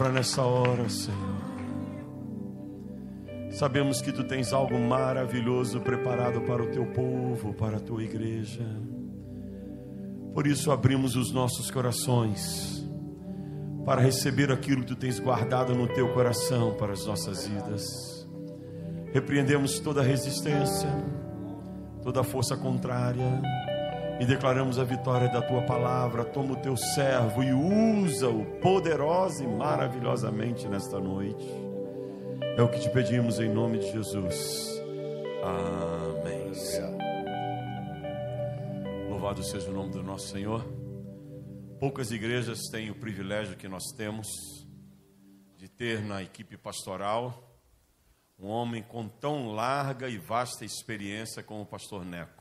[0.00, 1.36] Para nessa hora, Senhor.
[3.50, 8.64] Sabemos que tu tens algo maravilhoso preparado para o teu povo, para a tua igreja.
[10.32, 12.82] Por isso abrimos os nossos corações
[13.84, 18.26] para receber aquilo que tu tens guardado no teu coração para as nossas vidas.
[19.12, 20.88] Repreendemos toda resistência,
[22.02, 23.42] toda força contrária
[24.20, 26.24] e declaramos a vitória da tua palavra.
[26.24, 31.44] Toma o teu servo e usa-o poderosa e maravilhosamente nesta noite.
[32.56, 34.80] É o que te pedimos em nome de Jesus.
[35.42, 36.40] Amém.
[39.08, 40.64] Louvado seja o nome do nosso Senhor.
[41.78, 44.26] Poucas igrejas têm o privilégio que nós temos
[45.56, 47.58] de ter na equipe pastoral
[48.38, 52.39] um homem com tão larga e vasta experiência como o pastor Neco.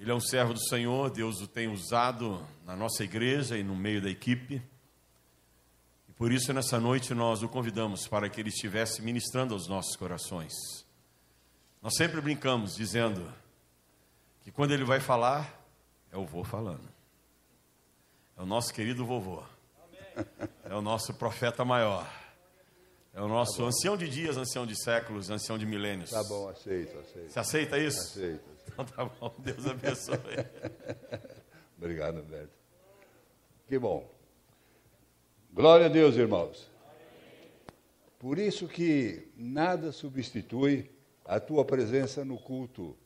[0.00, 3.76] Ele é um servo do Senhor, Deus o tem usado na nossa igreja e no
[3.76, 4.62] meio da equipe.
[6.08, 9.94] E por isso, nessa noite, nós o convidamos para que ele estivesse ministrando aos nossos
[9.96, 10.54] corações.
[11.82, 13.30] Nós sempre brincamos dizendo
[14.40, 15.62] que quando ele vai falar,
[16.10, 16.88] é o vô falando.
[18.38, 19.42] É o nosso querido vovô.
[20.64, 22.10] É o nosso profeta maior.
[23.12, 26.08] É o nosso tá ancião de dias, ancião de séculos, ancião de milênios.
[26.08, 27.32] Tá bom, aceito, aceito.
[27.32, 27.98] Você aceita isso?
[27.98, 28.59] Aceito.
[28.72, 30.16] Então tá bom, Deus abençoe.
[31.76, 32.54] Obrigado, Alberto.
[33.66, 34.08] Que bom.
[35.52, 36.70] Glória a Deus, irmãos.
[38.18, 40.90] Por isso que nada substitui
[41.24, 42.96] a tua presença no culto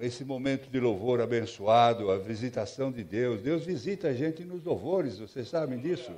[0.00, 3.42] esse momento de louvor abençoado, a visitação de Deus.
[3.42, 6.12] Deus visita a gente nos louvores, vocês sabem disso?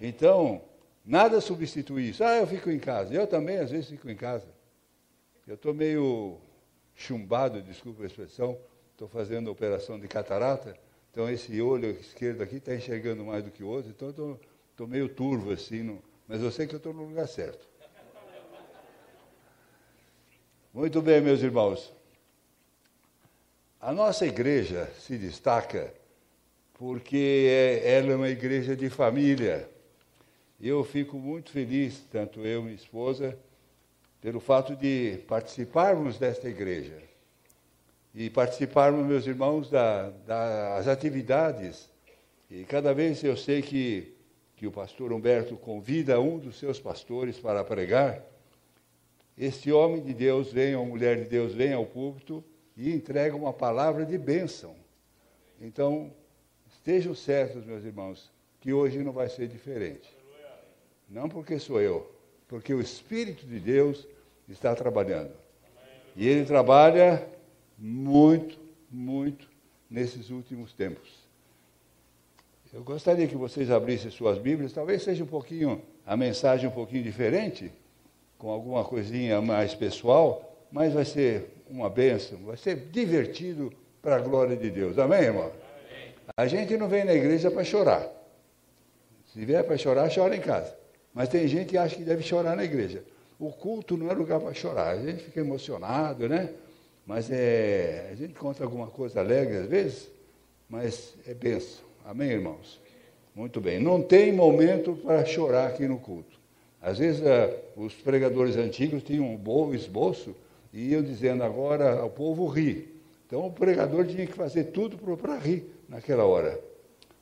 [0.00, 0.62] Então,
[1.04, 2.24] nada substitui isso.
[2.24, 3.14] Ah, eu fico em casa.
[3.14, 4.48] Eu também, às vezes, fico em casa.
[5.46, 6.38] Eu estou meio
[6.96, 8.58] chumbado, desculpa a expressão,
[8.92, 10.76] estou fazendo operação de catarata,
[11.12, 14.08] então esse olho esquerdo aqui está enxergando mais do que o outro, então
[14.70, 17.68] estou meio turvo assim, mas eu sei que estou no lugar certo.
[20.72, 21.94] Muito bem, meus irmãos.
[23.80, 25.94] A nossa igreja se destaca
[26.74, 29.70] porque é, ela é uma igreja de família.
[30.60, 33.38] Eu fico muito feliz, tanto eu e minha esposa,
[34.26, 37.00] pelo fato de participarmos desta igreja
[38.12, 41.88] e participarmos, meus irmãos, da, das atividades.
[42.50, 44.16] E cada vez eu sei que,
[44.56, 48.20] que o pastor Humberto convida um dos seus pastores para pregar,
[49.38, 52.42] este homem de Deus vem, ou mulher de Deus vem ao púlpito
[52.76, 54.74] e entrega uma palavra de bênção.
[55.60, 56.12] Então,
[56.68, 58.28] estejam certos, meus irmãos,
[58.60, 60.12] que hoje não vai ser diferente.
[61.08, 62.12] Não porque sou eu,
[62.48, 64.15] porque o Espírito de Deus
[64.48, 65.32] está trabalhando.
[66.14, 67.26] E ele trabalha
[67.78, 68.58] muito,
[68.90, 69.48] muito
[69.90, 71.26] nesses últimos tempos.
[72.72, 77.02] Eu gostaria que vocês abrissem suas Bíblias, talvez seja um pouquinho, a mensagem um pouquinho
[77.02, 77.72] diferente,
[78.38, 84.20] com alguma coisinha mais pessoal, mas vai ser uma bênção, vai ser divertido para a
[84.20, 84.98] glória de Deus.
[84.98, 85.50] Amém, irmão?
[86.36, 88.06] A gente não vem na igreja para chorar.
[89.32, 90.76] Se vier para chorar, chora em casa.
[91.14, 93.02] Mas tem gente que acha que deve chorar na igreja.
[93.38, 94.96] O culto não é lugar para chorar.
[94.96, 96.50] A gente fica emocionado, né?
[97.06, 100.10] Mas é, a gente conta alguma coisa alegre às vezes,
[100.68, 101.84] mas é benção.
[102.04, 102.80] Amém, irmãos?
[103.34, 103.78] Muito bem.
[103.78, 106.36] Não tem momento para chorar aqui no culto.
[106.80, 110.34] Às vezes, uh, os pregadores antigos tinham um bom esboço
[110.72, 112.94] e iam dizendo agora o povo ri.
[113.26, 116.60] Então o pregador tinha que fazer tudo para rir naquela hora.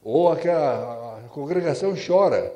[0.02, 2.52] Ou aquela, a congregação chora.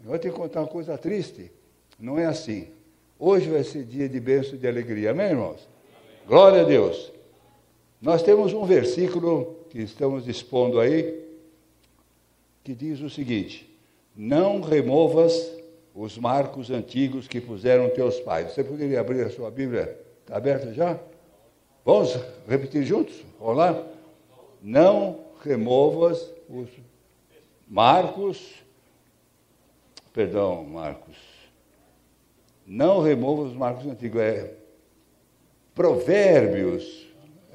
[0.00, 1.50] Eu vou te contar uma coisa triste.
[1.98, 2.68] Não é assim.
[3.24, 5.12] Hoje vai ser dia de bênção e de alegria.
[5.12, 5.60] Amém, irmãos?
[5.60, 6.26] Amém.
[6.26, 7.12] Glória a Deus.
[8.00, 11.24] Nós temos um versículo que estamos expondo aí,
[12.64, 13.72] que diz o seguinte:
[14.16, 15.52] Não removas
[15.94, 18.50] os marcos antigos que puseram teus pais.
[18.50, 20.98] Você poderia abrir a sua Bíblia Está aberto já?
[21.84, 22.18] Vamos
[22.48, 23.14] repetir juntos?
[23.38, 23.86] Vamos lá?
[24.60, 26.68] Não removas os
[27.68, 28.52] marcos.
[30.12, 31.31] Perdão, Marcos.
[32.72, 34.22] Não removas os marcos antigos.
[34.22, 34.54] É
[35.74, 37.06] provérbios.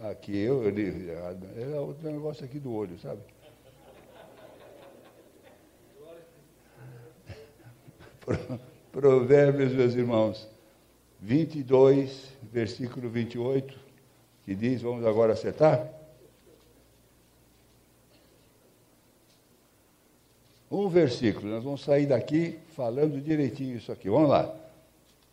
[0.04, 1.10] Aqui eu li.
[1.10, 3.22] É outro negócio aqui do olho, sabe?
[8.92, 10.48] Provérbios, meus irmãos.
[11.19, 13.75] 22, versículo 28,
[14.46, 15.92] que diz: Vamos agora acertar?
[20.69, 24.12] Um versículo, nós vamos sair daqui falando direitinho isso aqui.
[24.12, 24.67] Vamos lá.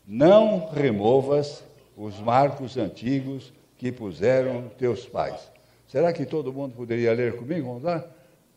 [0.07, 1.65] Não removas
[1.97, 5.51] os marcos antigos que puseram teus pais.
[5.89, 7.67] Será que todo mundo poderia ler comigo?
[7.67, 8.05] Vamos lá?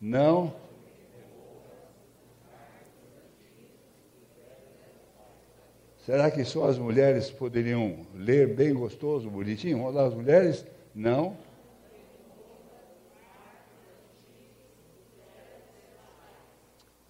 [0.00, 0.52] Não.
[6.04, 9.78] Será que só as mulheres poderiam ler bem gostoso, bonitinho?
[9.78, 10.66] Vamos lá, as mulheres?
[10.94, 11.36] Não.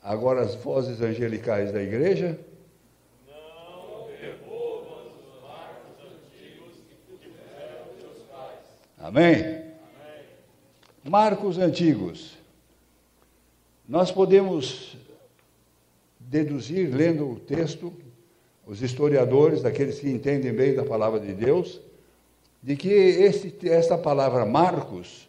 [0.03, 2.39] Agora as vozes angelicais da igreja.
[9.09, 9.63] Amém?
[11.03, 12.37] Marcos antigos.
[13.89, 14.99] Nós podemos
[16.21, 17.91] deduzir, lendo o texto,
[18.67, 21.81] os historiadores, daqueles que entendem bem da palavra de Deus,
[22.63, 25.27] de que esse, essa palavra Marcos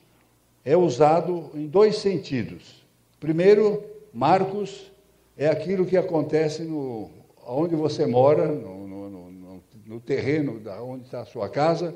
[0.65, 2.83] é usado em dois sentidos.
[3.17, 3.81] Primeiro,
[4.13, 4.91] Marcos
[5.37, 7.09] é aquilo que acontece no,
[7.47, 11.95] onde você mora, no, no, no, no terreno da onde está a sua casa.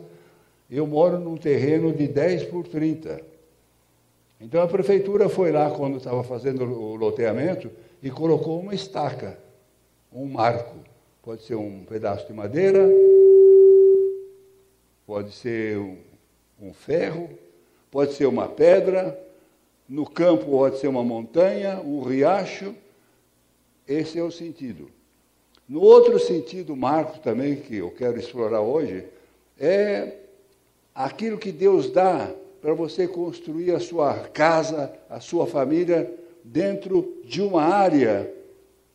[0.70, 3.22] Eu moro num terreno de 10 por 30.
[4.40, 7.72] Então a prefeitura foi lá quando estava fazendo o loteamento
[8.02, 9.40] e colocou uma estaca,
[10.12, 10.76] um marco.
[11.22, 12.90] Pode ser um pedaço de madeira,
[15.08, 15.98] pode ser um,
[16.62, 17.30] um ferro,
[17.90, 19.18] pode ser uma pedra,
[19.88, 22.76] no campo pode ser uma montanha, um riacho.
[23.88, 24.90] Esse é o sentido.
[25.68, 29.06] No outro sentido, Marcos também, que eu quero explorar hoje,
[29.58, 30.23] é
[30.94, 32.32] aquilo que Deus dá
[32.62, 36.14] para você construir a sua casa, a sua família,
[36.44, 38.32] dentro de uma área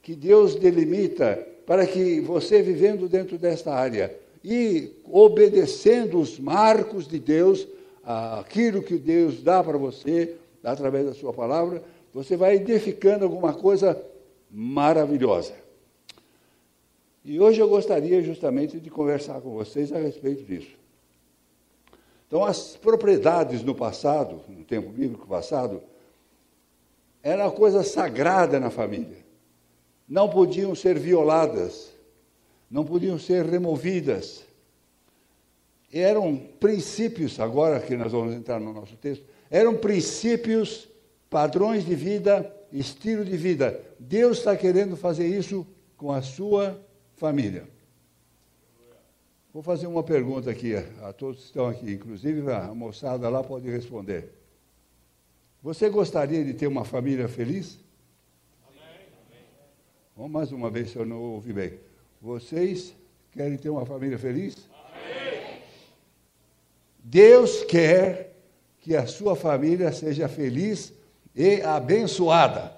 [0.03, 7.19] que Deus delimita para que você, vivendo dentro desta área e obedecendo os marcos de
[7.19, 7.67] Deus,
[8.05, 14.01] aquilo que Deus dá para você, através da sua palavra, você vai edificando alguma coisa
[14.51, 15.53] maravilhosa.
[17.23, 20.78] E hoje eu gostaria justamente de conversar com vocês a respeito disso.
[22.29, 25.83] Então, as propriedades no passado, no tempo bíblico passado,
[27.23, 29.17] era uma coisa sagrada na família.
[30.07, 31.91] Não podiam ser violadas,
[32.71, 34.45] não podiam ser removidas.
[35.91, 40.87] Eram princípios, agora que nós vamos entrar no nosso texto, eram princípios,
[41.31, 43.81] padrões de vida, estilo de vida.
[43.99, 45.67] Deus está querendo fazer isso
[45.97, 46.79] com a sua
[47.17, 47.67] família.
[49.53, 53.69] Vou fazer uma pergunta aqui a todos que estão aqui, inclusive a moçada lá pode
[53.71, 54.31] responder.
[55.63, 57.79] Você gostaria de ter uma família feliz?
[58.69, 59.09] Amém.
[60.15, 61.81] Vamos mais uma vez, se eu não ouvi bem.
[62.21, 62.95] Vocês
[63.33, 64.69] querem ter uma família feliz?
[64.71, 65.63] Amém.
[66.99, 68.35] Deus quer
[68.81, 70.93] que a sua família seja feliz
[71.35, 72.77] e abençoada.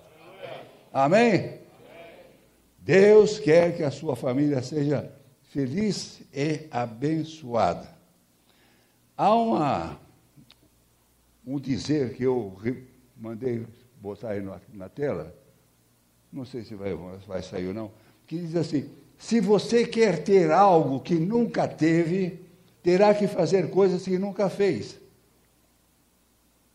[0.92, 1.38] Amém?
[1.38, 1.60] Amém?
[2.78, 5.12] Deus quer que a sua família seja
[5.50, 7.88] feliz e abençoada.
[9.16, 10.00] Há uma,
[11.46, 12.56] um dizer que eu
[13.16, 13.66] mandei
[14.00, 15.34] botar aí na, na tela,
[16.32, 16.94] não sei se vai,
[17.26, 17.90] vai sair ou não,
[18.26, 18.88] que diz assim:
[19.18, 22.40] se você quer ter algo que nunca teve,
[22.82, 24.98] terá que fazer coisas que nunca fez.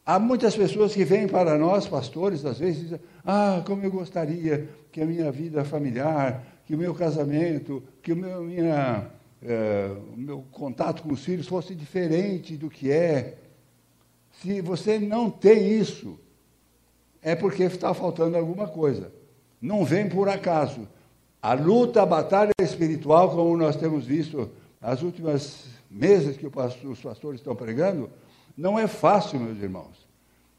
[0.05, 4.69] Há muitas pessoas que vêm para nós, pastores, às vezes, dizem: Ah, como eu gostaria
[4.91, 9.07] que a minha vida familiar, que o meu casamento, que o meu, minha,
[9.41, 13.37] é, o meu contato com os filhos fosse diferente do que é.
[14.41, 16.19] Se você não tem isso,
[17.21, 19.11] é porque está faltando alguma coisa.
[19.61, 20.87] Não vem por acaso.
[21.41, 24.49] A luta, a batalha espiritual, como nós temos visto
[24.81, 28.09] as últimas meses que os pastores estão pregando,
[28.57, 30.05] não é fácil, meus irmãos.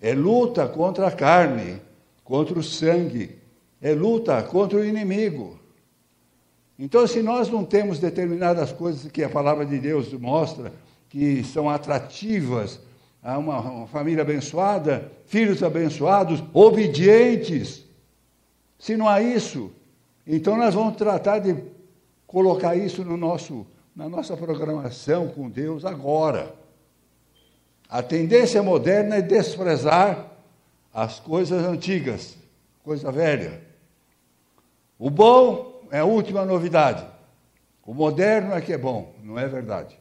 [0.00, 1.80] É luta contra a carne,
[2.22, 3.38] contra o sangue,
[3.80, 5.58] é luta contra o inimigo.
[6.78, 10.72] Então, se nós não temos determinadas coisas que a palavra de Deus mostra,
[11.08, 12.78] que são atrativas
[13.22, 17.84] a uma, uma família abençoada, filhos abençoados, obedientes,
[18.78, 19.72] se não há isso,
[20.26, 21.56] então nós vamos tratar de
[22.26, 26.54] colocar isso no nosso, na nossa programação com Deus agora.
[27.88, 30.32] A tendência moderna é desprezar
[30.92, 32.36] as coisas antigas,
[32.82, 33.62] coisa velha.
[34.98, 37.06] O bom é a última novidade.
[37.84, 39.98] O moderno é que é bom, não é verdade?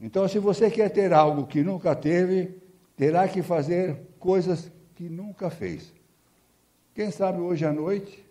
[0.00, 2.60] Então, se você quer ter algo que nunca teve,
[2.96, 5.92] terá que fazer coisas que nunca fez.
[6.94, 8.24] Quem sabe hoje à noite,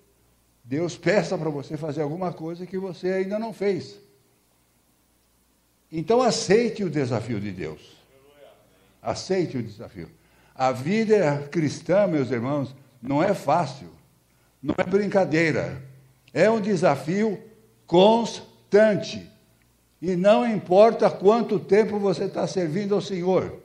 [0.63, 3.99] Deus peça para você fazer alguma coisa que você ainda não fez.
[5.91, 7.97] Então, aceite o desafio de Deus.
[9.01, 10.09] Aceite o desafio.
[10.55, 13.89] A vida cristã, meus irmãos, não é fácil,
[14.61, 15.81] não é brincadeira.
[16.33, 17.41] É um desafio
[17.85, 19.29] constante.
[20.01, 23.61] E não importa quanto tempo você está servindo ao Senhor.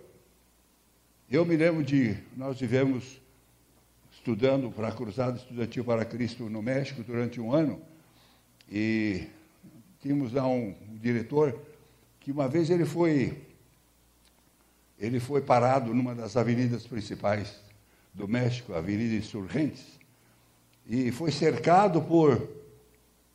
[1.30, 3.20] Eu me lembro de, nós tivemos
[4.12, 7.80] estudando para a Cruzada Estudantil para Cristo no México durante um ano,
[8.70, 9.24] e
[10.02, 11.56] tínhamos lá um, um diretor
[12.20, 13.40] que uma vez ele foi
[14.98, 17.60] ele foi parado numa das avenidas principais
[18.14, 19.95] do México, a Avenida Insurgentes,
[20.88, 22.48] e foi cercado por,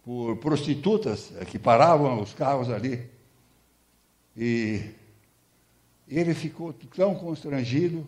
[0.04, 3.10] por prostitutas que paravam os carros ali.
[4.36, 4.84] E
[6.08, 8.08] ele ficou tão constrangido,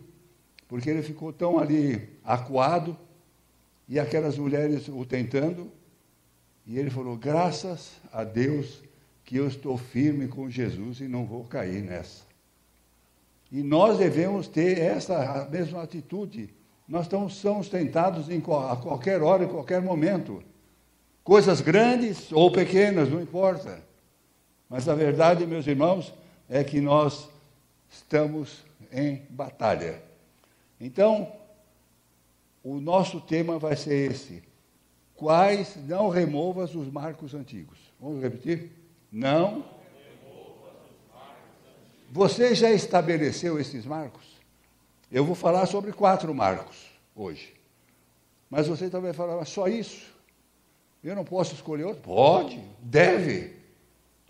[0.66, 2.96] porque ele ficou tão ali acuado,
[3.86, 5.70] e aquelas mulheres o tentando,
[6.66, 8.82] e ele falou: graças a Deus
[9.24, 12.24] que eu estou firme com Jesus e não vou cair nessa.
[13.50, 16.52] E nós devemos ter essa mesma atitude.
[16.86, 20.42] Nós somos tentados em, a qualquer hora, em qualquer momento.
[21.22, 23.82] Coisas grandes ou pequenas, não importa.
[24.68, 26.12] Mas a verdade, meus irmãos,
[26.48, 27.28] é que nós
[27.90, 30.02] estamos em batalha.
[30.78, 31.32] Então,
[32.62, 34.42] o nosso tema vai ser esse:
[35.14, 37.78] quais não removas os marcos antigos.
[37.98, 38.70] Vamos repetir?
[39.10, 39.64] Não.
[42.10, 44.33] Você já estabeleceu esses marcos?
[45.14, 46.76] Eu vou falar sobre quatro marcos
[47.14, 47.54] hoje.
[48.50, 50.12] Mas você também falar, só isso?
[51.04, 52.02] Eu não posso escolher outro?
[52.02, 53.54] Pode, deve.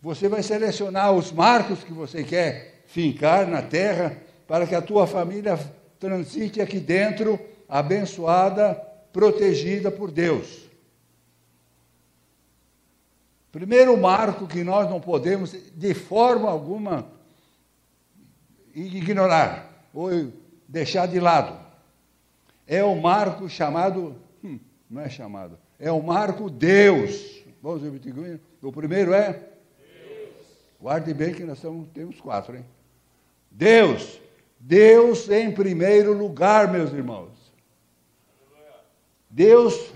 [0.02, 4.14] Você vai selecionar os marcos que você quer fincar na terra
[4.46, 5.58] para que a tua família
[5.98, 8.74] transite aqui dentro abençoada,
[9.10, 10.68] protegida por Deus.
[13.50, 17.10] Primeiro marco que nós não podemos, de forma alguma,
[18.74, 20.10] ignorar ou
[20.68, 21.64] deixar de lado
[22.66, 27.42] é o marco chamado, hum, não é chamado, é o marco Deus.
[27.62, 28.14] Vamos repetir
[28.62, 29.32] O primeiro é?
[29.32, 30.30] Deus.
[30.80, 32.64] Guarde bem que nós estamos, temos quatro, hein?
[33.50, 34.20] Deus.
[34.58, 37.30] Deus em primeiro lugar, meus irmãos.
[39.28, 39.92] Deus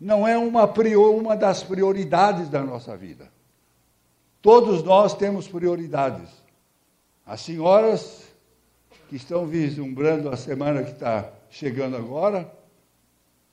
[0.00, 3.30] não é uma, prior, uma das prioridades da nossa vida.
[4.40, 6.28] Todos nós temos prioridades.
[7.26, 8.19] As senhoras
[9.10, 12.48] que estão vislumbrando a semana que está chegando agora,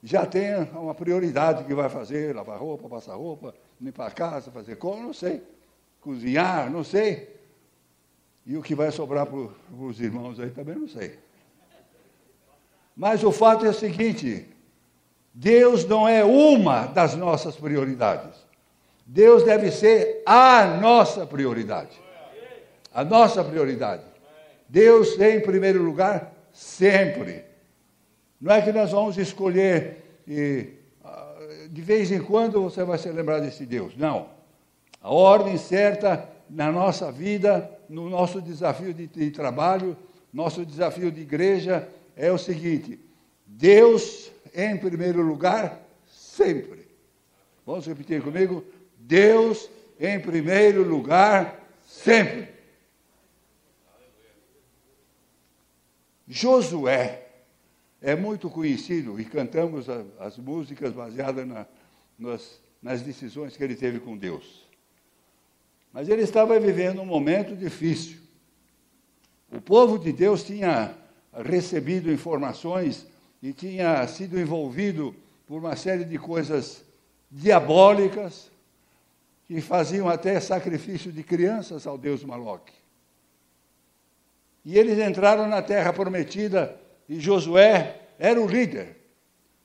[0.03, 4.75] já tem uma prioridade que vai fazer, lavar roupa, passar roupa, limpar a casa, fazer
[4.75, 5.41] como, não sei,
[5.99, 7.35] cozinhar, não sei.
[8.45, 9.49] E o que vai sobrar para
[9.79, 11.17] os irmãos aí também não sei.
[12.95, 14.47] Mas o fato é o seguinte:
[15.33, 18.45] Deus não é uma das nossas prioridades.
[19.07, 21.99] Deus deve ser a nossa prioridade.
[22.93, 24.03] A nossa prioridade.
[24.69, 27.45] Deus em primeiro lugar, sempre.
[28.39, 30.69] Não é que nós vamos escolher e
[31.03, 31.35] ah,
[31.69, 33.95] de vez em quando você vai se lembrar desse Deus.
[33.95, 34.29] Não.
[35.01, 39.95] A ordem certa na nossa vida, no nosso desafio de, de trabalho,
[40.33, 42.99] nosso desafio de igreja é o seguinte:
[43.45, 46.87] Deus em primeiro lugar, sempre.
[47.65, 48.63] Vamos repetir comigo?
[48.97, 49.69] Deus
[49.99, 52.56] em primeiro lugar, sempre.
[56.27, 57.25] Josué
[58.01, 59.87] é muito conhecido e cantamos
[60.19, 61.65] as músicas baseadas na,
[62.17, 64.67] nas, nas decisões que ele teve com Deus.
[65.93, 68.17] Mas ele estava vivendo um momento difícil.
[69.51, 70.95] O povo de Deus tinha
[71.45, 73.07] recebido informações
[73.41, 75.15] e tinha sido envolvido
[75.47, 76.83] por uma série de coisas
[77.31, 78.51] diabólicas
[79.45, 82.73] que faziam até sacrifício de crianças ao deus Maloque.
[84.67, 88.97] E eles entraram na terra prometida e Josué era o líder,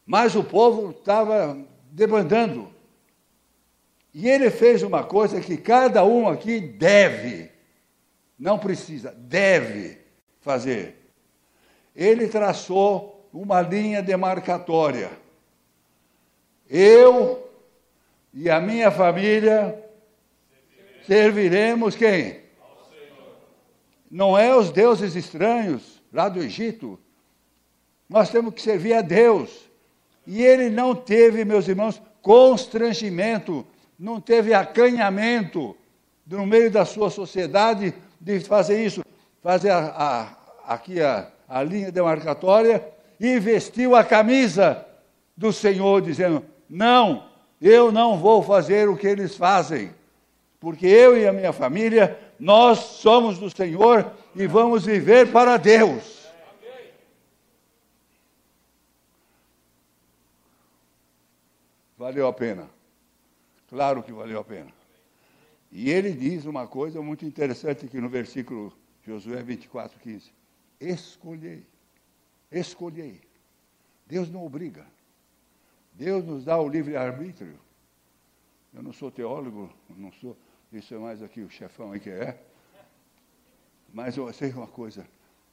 [0.07, 1.59] mas o povo estava
[1.91, 2.73] debandando.
[4.15, 7.51] E ele fez uma coisa que cada um aqui deve,
[8.39, 9.99] não precisa, deve
[10.41, 10.95] fazer.
[11.97, 15.11] Ele traçou uma linha demarcatória.
[16.71, 17.51] Eu
[18.33, 19.85] e a minha família
[21.05, 22.42] serviremos quem?
[24.13, 27.01] Não é os deuses estranhos lá do Egito.
[28.07, 29.49] Nós temos que servir a Deus.
[30.27, 33.67] E ele não teve, meus irmãos, constrangimento,
[33.99, 35.75] não teve acanhamento
[36.27, 39.03] no meio da sua sociedade de fazer isso,
[39.43, 39.79] fazer a,
[40.67, 42.87] a, aqui a, a linha demarcatória
[43.19, 44.87] e vestiu a camisa
[45.35, 47.25] do Senhor, dizendo: Não,
[47.63, 49.91] eu não vou fazer o que eles fazem,
[50.61, 56.27] porque eu e a minha família, nós somos do Senhor e vamos viver para Deus.
[61.97, 62.69] Valeu a pena.
[63.69, 64.73] Claro que valeu a pena.
[65.71, 68.73] E ele diz uma coisa muito interessante aqui no versículo
[69.07, 70.33] Josué 24, 15.
[70.81, 71.65] Escolhei
[72.53, 73.21] escolhei.
[74.07, 74.87] Deus não obriga.
[75.95, 77.59] Deus nos dá o livre-arbítrio.
[78.75, 80.37] Eu não sou teólogo, não sou,
[80.73, 82.41] Isso é mais aqui o chefão aí que é.
[83.93, 85.07] Mas eu sei uma coisa,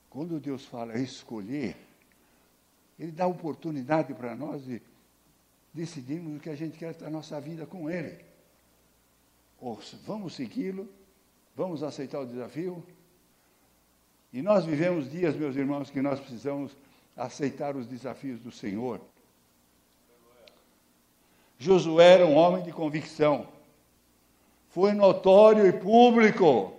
[0.10, 1.76] quando Deus fala escolher,
[2.98, 4.82] Ele dá oportunidade para nós de
[5.74, 8.18] decidirmos o que a gente quer da nossa vida com Ele.
[9.60, 10.88] Ou vamos segui-lo,
[11.54, 12.82] vamos aceitar o desafio.
[14.32, 16.72] E nós vivemos dias, meus irmãos, que nós precisamos
[17.18, 19.02] aceitar os desafios do Senhor.
[21.58, 23.59] Josué era um homem de convicção.
[24.70, 26.74] Foi notório e público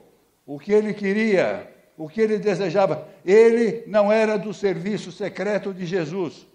[0.47, 3.09] o que ele queria, o que ele desejava.
[3.25, 6.47] Ele não era do serviço secreto de Jesus.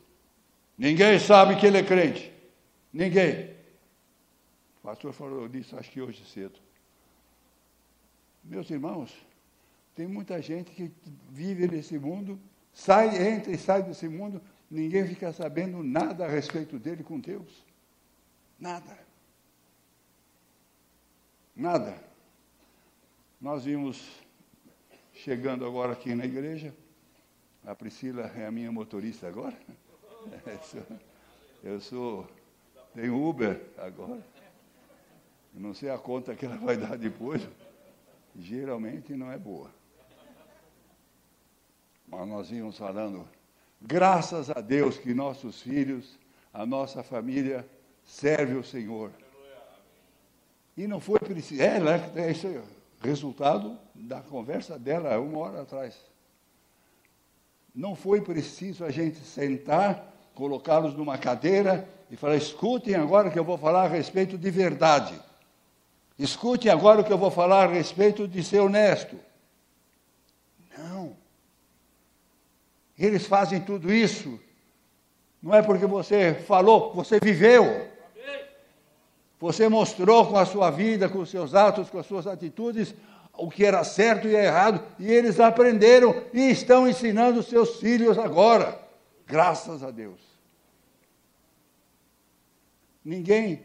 [0.77, 2.32] Ninguém sabe que ele é crente.
[2.92, 3.51] Ninguém.
[4.80, 6.60] O pastor falou disso, acho que hoje cedo.
[8.44, 9.12] Meus irmãos,
[9.96, 10.92] tem muita gente que
[11.30, 12.39] vive nesse mundo,
[12.74, 17.65] sai, entra e sai desse mundo, ninguém fica sabendo nada a respeito dele com Deus.
[18.60, 19.04] Nada.
[21.55, 21.95] Nada.
[23.39, 24.21] Nós vimos,
[25.13, 26.75] chegando agora aqui na igreja,
[27.65, 29.57] a Priscila é a minha motorista agora.
[31.63, 32.27] Eu sou,
[32.93, 34.21] tenho Uber agora.
[35.53, 37.41] Eu não sei a conta que ela vai dar depois.
[38.35, 39.71] Geralmente não é boa.
[42.05, 43.25] Mas nós íamos falando,
[43.81, 46.19] graças a Deus que nossos filhos,
[46.53, 47.65] a nossa família
[48.03, 49.12] serve o Senhor.
[50.77, 51.62] E não foi preciso.
[51.62, 51.79] É,
[52.15, 52.62] é isso aí,
[53.01, 55.96] resultado da conversa dela uma hora atrás.
[57.74, 63.44] Não foi preciso a gente sentar, colocá-los numa cadeira e falar: escutem agora que eu
[63.44, 65.20] vou falar a respeito de verdade.
[66.17, 69.17] Escutem agora o que eu vou falar a respeito de ser honesto.
[70.77, 71.15] Não.
[72.98, 74.39] Eles fazem tudo isso.
[75.44, 77.95] Não é porque você falou, você viveu.
[79.46, 82.96] Você mostrou com a sua vida, com os seus atos, com as suas atitudes,
[83.31, 88.81] o que era certo e errado, e eles aprenderam e estão ensinando seus filhos agora.
[89.27, 90.20] Graças a Deus.
[93.03, 93.62] Ninguém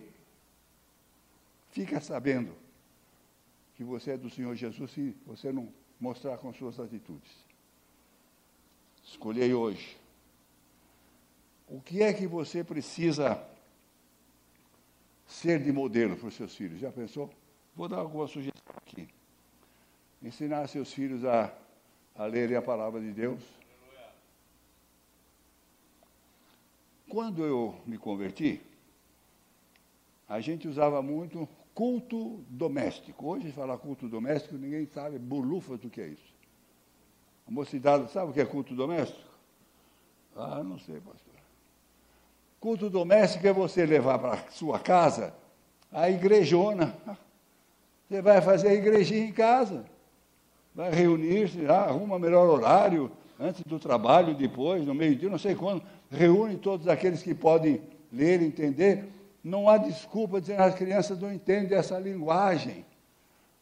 [1.71, 2.53] fica sabendo
[3.75, 7.31] que você é do Senhor Jesus se você não mostrar com suas atitudes.
[9.03, 9.97] Escolhei hoje.
[11.67, 13.43] O que é que você precisa
[15.31, 16.81] ser de modelo para os seus filhos?
[16.81, 17.31] Já pensou?
[17.75, 19.09] Vou dar alguma sugestão aqui.
[20.23, 21.55] Ensinar seus filhos a,
[22.15, 23.41] a lerem a palavra de Deus.
[27.09, 28.61] Quando eu me converti,
[30.29, 33.27] a gente usava muito culto doméstico.
[33.27, 36.35] Hoje, falar culto doméstico, ninguém sabe bolufa do que é isso.
[37.49, 39.29] A mocidade sabe o que é culto doméstico?
[40.37, 41.30] Ah, não sei, pastor.
[42.61, 45.35] Culto doméstico é você levar para sua casa
[45.91, 46.95] a igrejona.
[48.09, 49.85] Você vai fazer a igrejinha em casa.
[50.75, 55.83] Vai reunir-se, ah, arruma melhor horário, antes do trabalho, depois, no meio-dia, não sei quando.
[56.11, 57.81] Reúne todos aqueles que podem
[58.13, 59.09] ler, entender
[59.43, 62.85] não há desculpa dizer que as crianças não entendem essa linguagem.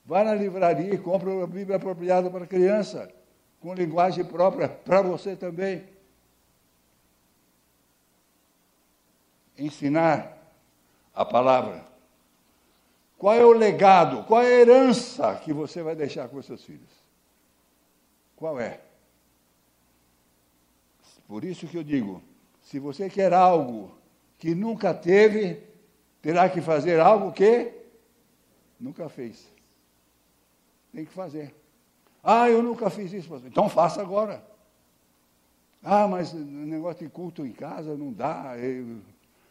[0.04, 3.08] Vá na livraria e compre uma Bíblia apropriada para a criança,
[3.60, 5.84] com linguagem própria para você também.
[9.58, 10.38] Ensinar
[11.14, 11.84] a palavra.
[13.18, 16.88] Qual é o legado, qual é a herança que você vai deixar com seus filhos?
[18.36, 18.80] Qual é?
[21.26, 22.22] Por isso que eu digo,
[22.62, 23.90] se você quer algo
[24.38, 25.60] que nunca teve,
[26.22, 27.72] terá que fazer algo que
[28.78, 29.50] nunca fez.
[30.92, 31.54] Tem que fazer.
[32.22, 33.34] Ah, eu nunca fiz isso.
[33.44, 34.42] Então faça agora.
[35.82, 38.56] Ah, mas negócio de culto em casa não dá.
[38.58, 39.00] Eu,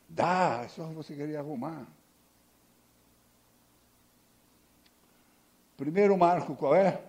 [0.07, 1.85] dá, só você querer arrumar.
[5.75, 7.01] Primeiro marco qual é?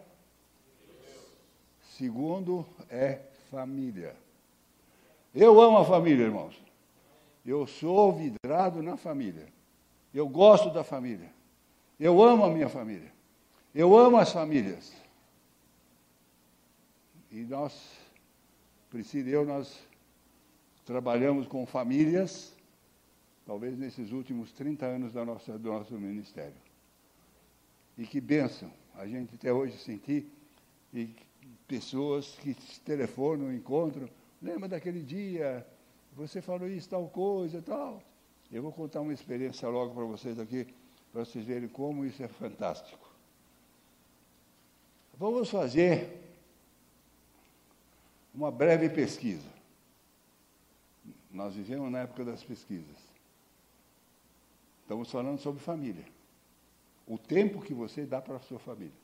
[1.97, 4.15] Segundo é família.
[5.35, 6.55] Eu amo a família, irmãos.
[7.45, 9.47] Eu sou vidrado na família.
[10.13, 11.31] Eu gosto da família.
[11.99, 13.11] Eu amo a minha família.
[13.75, 14.93] Eu amo as famílias.
[17.31, 17.73] E nós,
[18.91, 19.79] Priscila e eu, nós
[20.85, 22.55] trabalhamos com famílias,
[23.49, 26.53] talvez nesses últimos 30 anos da nossa, do nosso ministério.
[27.97, 30.31] E que bênção a gente até hoje sentir
[30.93, 31.09] e
[31.67, 34.07] pessoas que telefonam, encontram.
[34.43, 35.67] Lembra daquele dia
[36.15, 38.03] você falou isso, tal coisa, tal.
[38.53, 40.67] Eu vou contar uma experiência logo para vocês aqui,
[41.11, 43.09] para vocês verem como isso é fantástico.
[45.17, 46.21] Vamos fazer
[48.35, 49.49] uma breve pesquisa.
[51.31, 53.09] Nós vivemos na época das pesquisas.
[54.89, 56.07] Estamos falando sobre família.
[57.07, 58.97] o tempo que você dá para a sua família.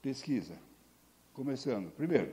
[0.00, 0.54] Pesquisa.
[1.34, 1.90] Começando.
[1.90, 2.32] Primeiro,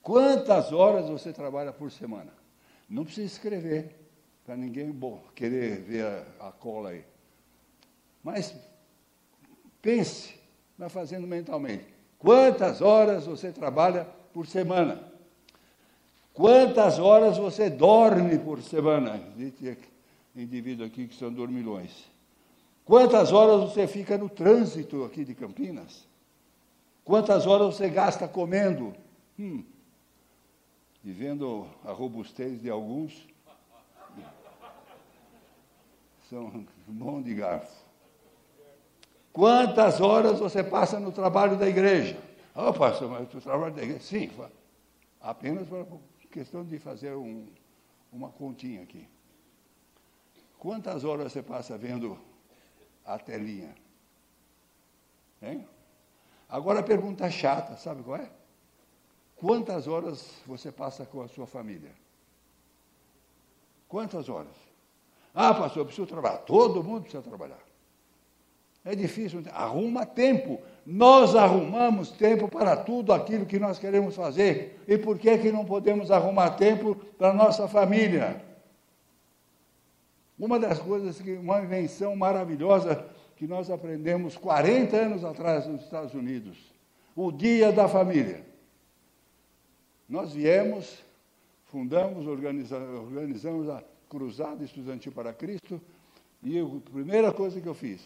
[0.00, 2.32] quantas horas você trabalha por semana?
[2.88, 3.94] Não precisa escrever,
[4.42, 7.04] para ninguém bom, querer ver a, a cola aí.
[8.24, 8.56] Mas
[9.82, 10.34] pense,
[10.78, 11.84] vai fazendo mentalmente.
[12.18, 15.12] Quantas horas você trabalha por semana?
[16.32, 19.22] Quantas horas você dorme por semana?
[19.36, 19.91] Existe
[20.34, 22.10] indivíduo aqui que são dormilões.
[22.84, 26.06] Quantas horas você fica no trânsito aqui de Campinas?
[27.04, 28.94] Quantas horas você gasta comendo?
[29.38, 29.64] Hum.
[31.04, 33.26] E vendo a robustez de alguns,
[36.28, 37.82] são mão de garfo.
[39.32, 42.18] Quantas horas você passa no trabalho da igreja?
[42.54, 44.00] Ah, oh, pastor, mas o trabalho da igreja?
[44.00, 44.30] Sim,
[45.20, 47.46] apenas por questão de fazer um,
[48.12, 49.06] uma continha aqui.
[50.62, 52.16] Quantas horas você passa vendo
[53.04, 53.74] a telinha?
[55.42, 55.66] Hein?
[56.48, 58.30] Agora a pergunta chata, sabe qual é?
[59.34, 61.90] Quantas horas você passa com a sua família?
[63.88, 64.54] Quantas horas?
[65.34, 66.38] Ah, pastor, eu preciso trabalhar.
[66.38, 67.58] Todo mundo precisa trabalhar.
[68.84, 70.62] É difícil, arruma tempo.
[70.86, 74.80] Nós arrumamos tempo para tudo aquilo que nós queremos fazer.
[74.86, 78.51] E por que, que não podemos arrumar tempo para a nossa família?
[80.42, 86.14] Uma das coisas que, uma invenção maravilhosa que nós aprendemos 40 anos atrás nos Estados
[86.14, 86.58] Unidos,
[87.14, 88.44] o Dia da Família.
[90.08, 90.98] Nós viemos,
[91.66, 95.80] fundamos, organizamos a Cruzada Estudantil para Cristo,
[96.42, 98.00] e a primeira coisa que eu fiz,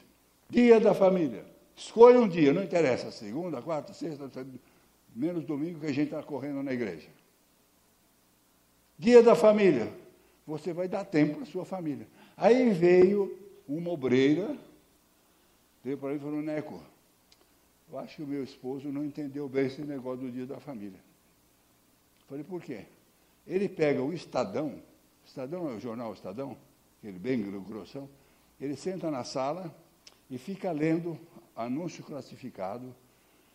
[0.51, 1.43] Dia da família.
[1.75, 4.31] Escolha um dia, não interessa, segunda, quarta, sexta,
[5.15, 7.09] menos domingo que a gente está correndo na igreja.
[8.99, 9.91] Dia da família.
[10.47, 12.07] Você vai dar tempo para a sua família.
[12.37, 14.57] Aí veio uma obreira,
[15.83, 16.83] veio para mim e falou, Neco,
[17.91, 21.01] eu acho que o meu esposo não entendeu bem esse negócio do dia da família.
[22.29, 22.85] Falei, por quê?
[23.47, 24.83] Ele pega o Estadão,
[25.25, 26.57] Estadão é o jornal Estadão,
[26.99, 28.09] aquele bem grossão,
[28.61, 29.75] ele senta na sala,
[30.31, 31.19] e fica lendo
[31.55, 32.95] anúncio classificado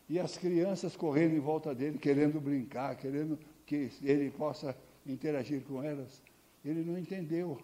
[0.08, 5.82] e as crianças correndo em volta dele, querendo brincar, querendo que ele possa interagir com
[5.82, 6.22] elas.
[6.64, 7.60] Ele não entendeu.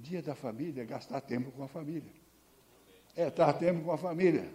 [0.00, 2.12] Dia da família é gastar tempo com a família.
[3.16, 4.48] É estar tempo com a família.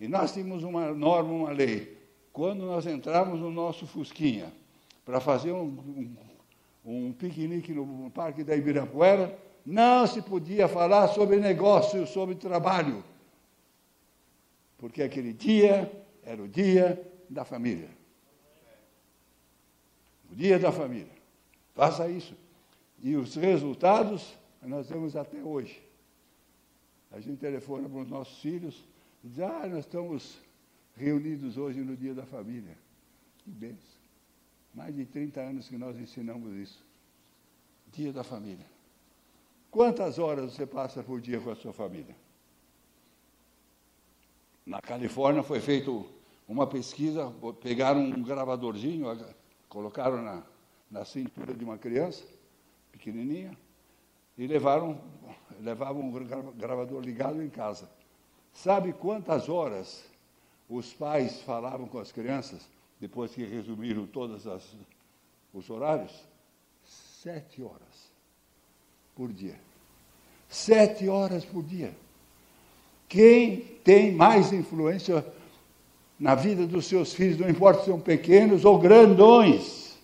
[0.00, 1.98] E nós tínhamos uma norma, uma lei.
[2.32, 4.50] Quando nós entramos no nosso Fusquinha
[5.04, 6.16] para fazer um, um,
[6.84, 13.04] um piquenique no Parque da Ibirapuera, não se podia falar sobre negócio, sobre trabalho,
[14.78, 17.90] porque aquele dia era o dia da família.
[20.32, 21.12] O dia da família.
[21.74, 22.34] Faça isso.
[23.02, 25.82] E os resultados nós temos até hoje.
[27.10, 28.84] A gente telefona para os nossos filhos
[29.24, 30.38] e diz, ah, nós estamos
[30.96, 32.76] reunidos hoje no dia da família.
[33.38, 33.98] Que benção.
[34.74, 36.84] Mais de 30 anos que nós ensinamos isso.
[37.92, 38.66] Dia da família.
[39.70, 42.14] Quantas horas você passa por dia com a sua família?
[44.66, 45.90] Na Califórnia foi feita
[46.46, 49.06] uma pesquisa, pegaram um gravadorzinho,
[49.68, 50.42] colocaram na,
[50.90, 52.24] na cintura de uma criança,
[52.92, 53.56] pequenininha,
[54.38, 54.98] e levaram,
[55.60, 56.12] levavam um
[56.56, 57.90] gravador ligado em casa.
[58.52, 60.04] Sabe quantas horas
[60.70, 62.62] os pais falavam com as crianças,
[63.00, 64.46] depois que resumiram todos
[65.52, 66.12] os horários?
[66.84, 68.12] Sete horas
[69.16, 69.56] por dia.
[70.48, 71.92] Sete horas por dia.
[73.08, 75.26] Quem tem mais influência
[76.18, 79.98] na vida dos seus filhos, não importa se são pequenos ou grandões,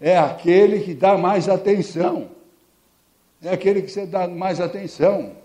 [0.00, 2.35] é aquele que dá mais atenção.
[3.42, 5.36] É aquele que você dá mais atenção.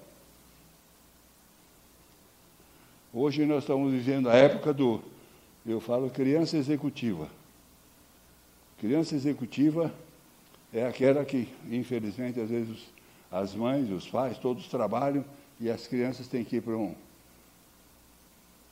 [3.14, 5.02] Hoje nós estamos vivendo a época do,
[5.66, 7.30] eu falo, criança executiva.
[8.80, 9.94] Criança executiva
[10.74, 12.78] é aquela que, infelizmente, às vezes
[13.30, 15.24] as mães, os pais, todos trabalham
[15.60, 16.96] e as crianças têm que ir para um.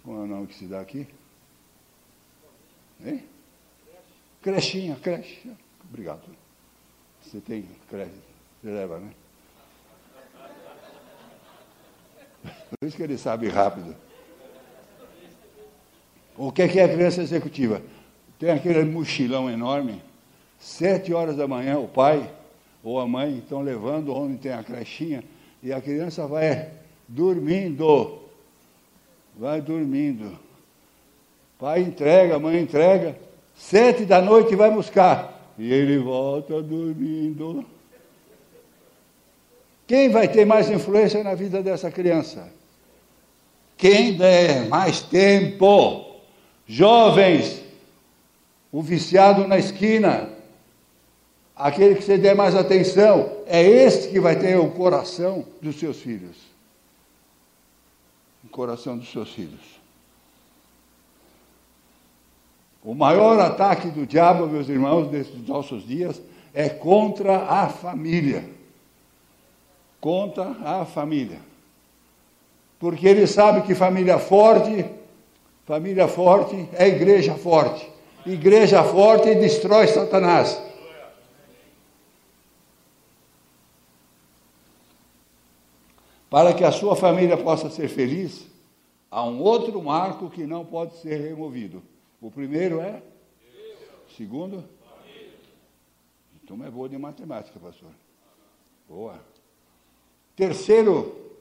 [0.04, 1.06] Como é o nome que se dá aqui?
[3.06, 3.24] Hein?
[4.42, 5.52] Crechinha, creche.
[5.88, 6.22] Obrigado.
[7.22, 8.12] Você tem creche,
[8.62, 9.10] você leva, né?
[12.70, 13.96] Por isso que ele sabe rápido.
[16.38, 17.82] O que é, que é a criança executiva?
[18.38, 20.02] Tem aquele mochilão enorme
[20.60, 22.30] Sete horas da manhã, o pai
[22.84, 25.24] ou a mãe estão levando onde tem a crechinha
[25.64, 26.70] e a criança vai
[27.08, 28.20] dormindo.
[29.38, 30.38] Vai dormindo.
[31.58, 33.18] Pai entrega, mãe entrega.
[33.56, 35.54] Sete da noite vai buscar.
[35.58, 37.66] E ele volta dormindo.
[39.90, 42.48] Quem vai ter mais influência na vida dessa criança?
[43.76, 46.06] Quem der mais tempo?
[46.68, 47.64] Jovens,
[48.72, 50.30] o viciado na esquina,
[51.56, 55.98] aquele que você der mais atenção, é este que vai ter o coração dos seus
[55.98, 56.38] filhos.
[58.44, 59.80] O coração dos seus filhos.
[62.84, 66.22] O maior ataque do diabo, meus irmãos, nesses nossos dias,
[66.54, 68.59] é contra a família.
[70.00, 71.40] Contra a família.
[72.80, 74.86] Porque ele sabe que família forte,
[75.66, 77.90] família forte é igreja forte.
[78.26, 80.62] Igreja forte destrói Satanás.
[86.30, 88.46] Para que a sua família possa ser feliz,
[89.10, 91.82] há um outro marco que não pode ser removido.
[92.22, 93.02] O primeiro é?
[94.08, 94.64] O segundo?
[96.44, 97.90] Então é boa de matemática, pastor.
[98.88, 99.20] Boa.
[100.40, 101.36] Terceiro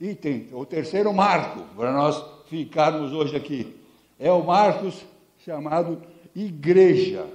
[0.00, 3.80] item, o terceiro marco, para nós ficarmos hoje aqui,
[4.18, 5.06] é o Marcos
[5.44, 6.02] chamado
[6.34, 7.30] igreja.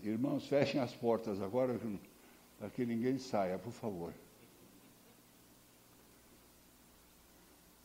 [0.00, 1.76] Irmãos, fechem as portas agora,
[2.56, 4.12] para que ninguém saia, por favor.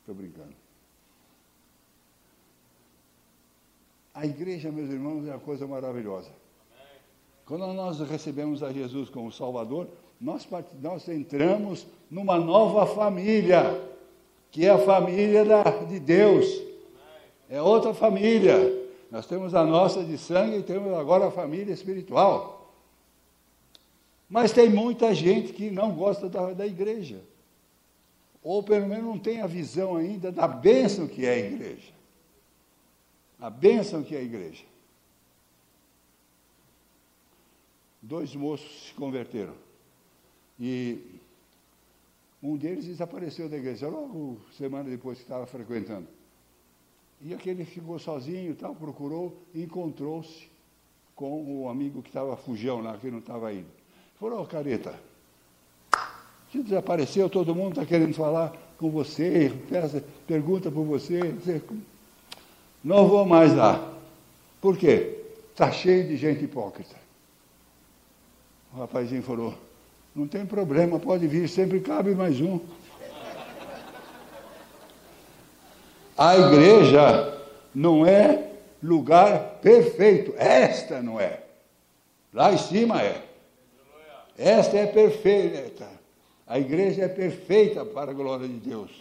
[0.02, 0.54] Estou brincando.
[4.14, 6.30] A igreja, meus irmãos, é uma coisa maravilhosa.
[7.48, 10.48] Quando nós recebemos a Jesus como Salvador, nós,
[10.82, 13.82] nós entramos numa nova família,
[14.52, 16.46] que é a família da, de Deus.
[17.50, 18.84] É outra família.
[19.12, 22.74] Nós temos a nossa de sangue e temos agora a família espiritual.
[24.30, 27.22] Mas tem muita gente que não gosta da, da igreja
[28.46, 31.92] ou pelo menos não tem a visão ainda da bênção que é a igreja.
[33.40, 34.64] A bênção que é a igreja.
[38.00, 39.56] Dois moços se converteram.
[40.60, 41.20] E
[42.42, 46.08] um deles desapareceu da igreja, logo semana depois que estava frequentando.
[47.22, 50.48] E aquele ficou sozinho tal, procurou encontrou-se
[51.16, 53.68] com o amigo que estava fujão lá, que não estava indo.
[54.20, 54.94] Falou, oh, careta,
[56.52, 59.52] você desapareceu, todo mundo está querendo falar com você,
[60.28, 61.20] pergunta por você.
[62.84, 63.94] Não vou mais lá.
[64.62, 65.24] Por quê?
[65.52, 66.96] Está cheio de gente hipócrita.
[68.74, 69.54] O rapazinho falou,
[70.16, 72.60] não tem problema, pode vir, sempre cabe mais um.
[76.18, 77.42] A igreja
[77.74, 80.34] não é lugar perfeito.
[80.38, 81.44] Esta não é.
[82.32, 83.22] Lá em cima é.
[84.38, 85.90] Esta é perfeita.
[86.48, 88.92] A igreja é perfeita para a glória de Deus.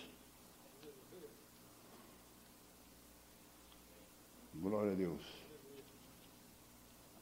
[4.55, 5.22] Glória a Deus.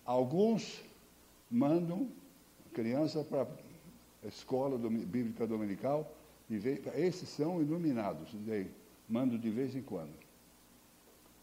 [0.07, 0.81] Alguns
[1.51, 2.09] mandam
[2.73, 3.47] criança para
[4.27, 6.11] escola bíblica dominical,
[6.49, 6.57] e
[6.97, 8.35] esses são iluminados,
[9.09, 10.13] mando de vez em quando.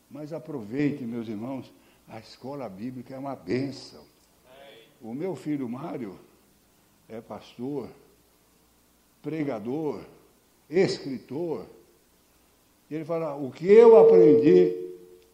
[0.10, 1.72] Mas aproveite, meus irmãos,
[2.08, 4.04] a escola bíblica é uma bênção.
[5.02, 6.20] O meu filho Mário
[7.08, 7.89] é pastor,
[9.22, 10.04] pregador,
[10.70, 11.65] escritor.
[12.89, 14.76] E ele fala: o que eu aprendi,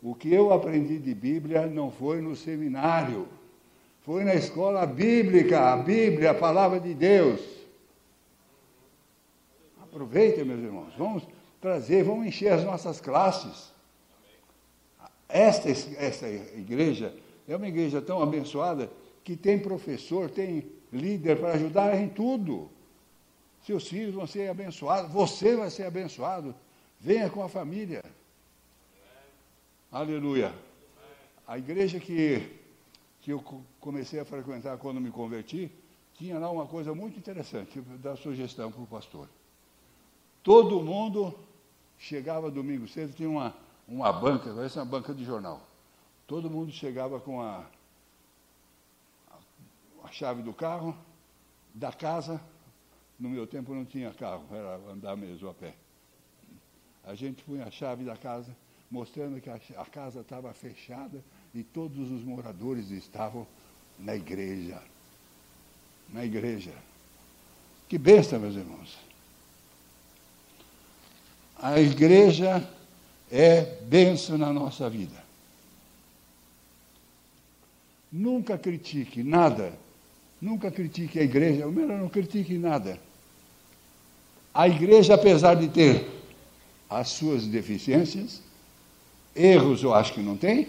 [0.02, 3.28] o que eu aprendi de Bíblia não foi no seminário,
[4.06, 7.42] foi na escola bíblica, a Bíblia, a palavra de Deus.
[9.82, 11.24] Aproveitem, meus irmãos, vamos
[11.60, 13.74] trazer, vamos encher as nossas classes.
[15.28, 17.16] Esta, esta igreja
[17.48, 18.92] é uma igreja tão abençoada
[19.24, 22.70] que tem professor, tem líder para ajudar em tudo.
[23.66, 26.54] Seus filhos vão ser abençoados, você vai ser abençoado.
[27.00, 28.04] Venha com a família.
[29.92, 30.54] Aleluia.
[31.48, 32.48] A igreja que,
[33.22, 33.44] que eu
[33.86, 35.72] comecei a frequentar quando me converti,
[36.16, 39.30] tinha lá uma coisa muito interessante, da sugestão para o pastor.
[40.42, 41.38] Todo mundo
[41.96, 43.56] chegava domingo cedo, tinha uma,
[43.88, 45.62] uma banca, parece uma banca de jornal.
[46.26, 47.64] Todo mundo chegava com a,
[50.04, 50.98] a chave do carro,
[51.72, 52.42] da casa,
[53.20, 55.76] no meu tempo não tinha carro, era andar mesmo a pé.
[57.04, 58.58] A gente punha a chave da casa,
[58.90, 63.46] mostrando que a, a casa estava fechada e todos os moradores estavam
[64.00, 64.82] na igreja.
[66.14, 66.72] Na igreja.
[67.88, 68.98] Que bênção, meus irmãos.
[71.58, 72.68] A igreja
[73.32, 75.24] é bênção na nossa vida.
[78.12, 79.74] Nunca critique nada
[80.42, 83.00] Nunca critique a igreja, o melhor não critique nada.
[84.54, 86.08] A igreja, apesar de ter
[86.90, 88.42] as suas deficiências,
[89.36, 90.68] erros eu acho que não tem,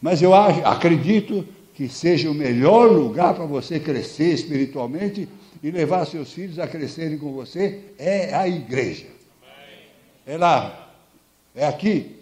[0.00, 1.46] mas eu acredito
[1.78, 5.28] que seja o melhor lugar para você crescer espiritualmente
[5.62, 9.06] e levar seus filhos a crescerem com você é a igreja.
[10.26, 10.92] É lá,
[11.54, 12.18] é aqui.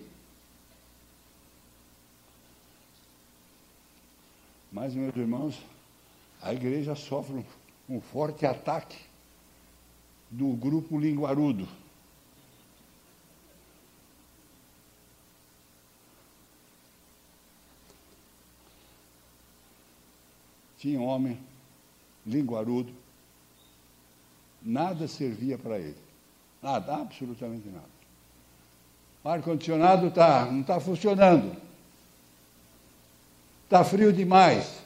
[4.70, 5.58] Mas, meus irmãos,
[6.42, 7.42] a igreja sofre
[7.88, 8.98] um, forte ataque
[10.30, 11.66] do grupo linguarudo.
[20.86, 21.36] Tinha um homem
[22.24, 22.92] linguarudo,
[24.62, 25.96] nada servia para ele.
[26.62, 27.88] Nada, absolutamente nada.
[29.24, 31.56] O ar-condicionado tá, não está funcionando.
[33.64, 34.78] Está frio demais.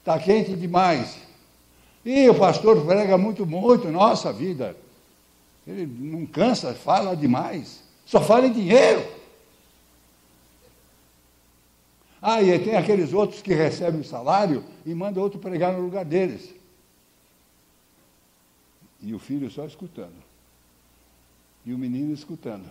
[0.00, 1.16] Está quente demais.
[2.04, 4.76] E o pastor prega muito, muito, nossa vida.
[5.68, 7.80] Ele não cansa, fala demais.
[8.04, 9.06] Só fala em dinheiro.
[12.20, 16.52] Ah, e tem aqueles outros que recebem salário e mandam outro pregar no lugar deles.
[19.00, 20.16] E o filho só escutando.
[21.64, 22.68] E o menino escutando.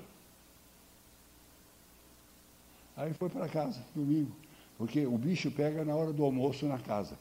[2.96, 4.32] Aí foi para casa, domingo.
[4.78, 7.18] Porque o bicho pega na hora do almoço na casa.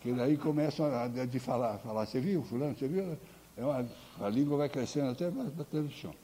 [0.00, 3.18] Que daí começam a, a de falar, falar, você viu, fulano, você viu?
[3.56, 3.86] É uma,
[4.20, 6.14] a língua vai crescendo até bater no chão.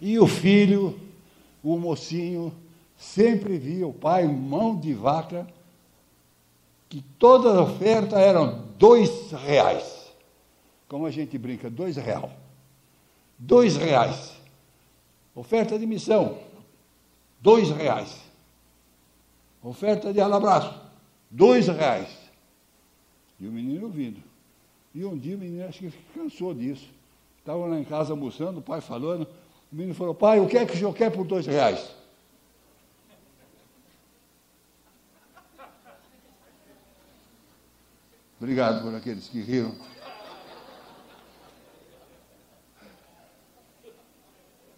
[0.00, 0.98] E o filho,
[1.62, 2.52] o mocinho,
[3.00, 5.46] sempre via o pai, mão de vaca,
[6.86, 10.12] que toda a oferta eram dois reais.
[10.86, 12.30] Como a gente brinca, dois real.
[13.38, 14.36] Dois reais.
[15.34, 16.38] Oferta de missão,
[17.40, 18.20] dois reais.
[19.62, 20.78] Oferta de alabraço,
[21.30, 22.08] dois reais.
[23.38, 24.20] E o menino ouvindo.
[24.94, 26.88] E um dia o menino acho que cansou disso.
[27.38, 29.26] Estava lá em casa almoçando, o pai falando.
[29.72, 31.99] O menino falou, pai, o que é que o senhor quer por dois reais?
[38.40, 39.76] Obrigado por aqueles que riram.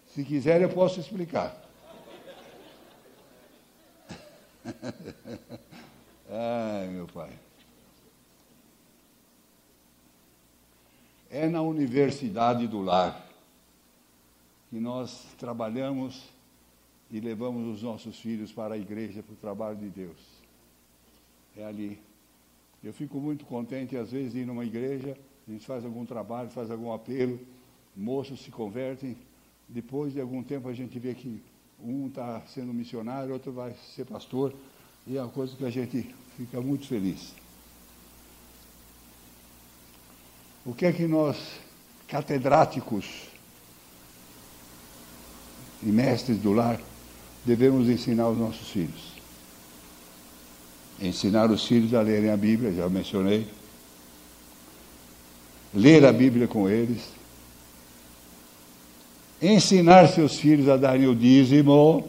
[0.09, 1.57] Se quiser, eu posso explicar.
[6.29, 7.31] Ai, meu pai.
[11.31, 13.25] É na universidade do lar
[14.70, 16.25] que nós trabalhamos
[17.12, 20.18] e levamos os nossos filhos para a igreja, para o trabalho de Deus.
[21.57, 22.03] É ali.
[22.83, 25.16] Eu fico muito contente, às vezes, de ir numa igreja,
[25.47, 27.38] a gente faz algum trabalho, faz algum apelo,
[27.97, 29.16] moços se convertem,
[29.68, 31.40] depois de algum tempo a gente vê que
[31.81, 34.53] um está sendo missionário, outro vai ser pastor,
[35.07, 37.33] e é uma coisa que a gente fica muito feliz.
[40.64, 41.37] O que é que nós,
[42.09, 43.29] catedráticos
[45.83, 46.81] e mestres do lar,
[47.45, 49.22] devemos ensinar aos nossos filhos?
[51.03, 53.47] Ensinar os filhos a lerem a Bíblia, já mencionei.
[55.75, 57.03] Ler a Bíblia com eles.
[59.41, 62.09] Ensinar seus filhos a darem o dízimo.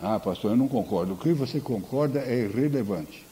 [0.00, 1.12] Ah, pastor, eu não concordo.
[1.12, 3.26] O que você concorda é irrelevante.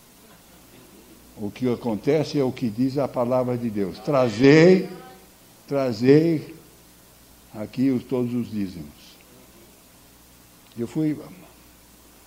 [1.39, 3.99] O que acontece é o que diz a palavra de Deus.
[4.01, 4.89] Trazei,
[5.67, 6.55] trazei
[7.55, 9.17] aqui os, todos os dízimos.
[10.79, 11.17] Eu fui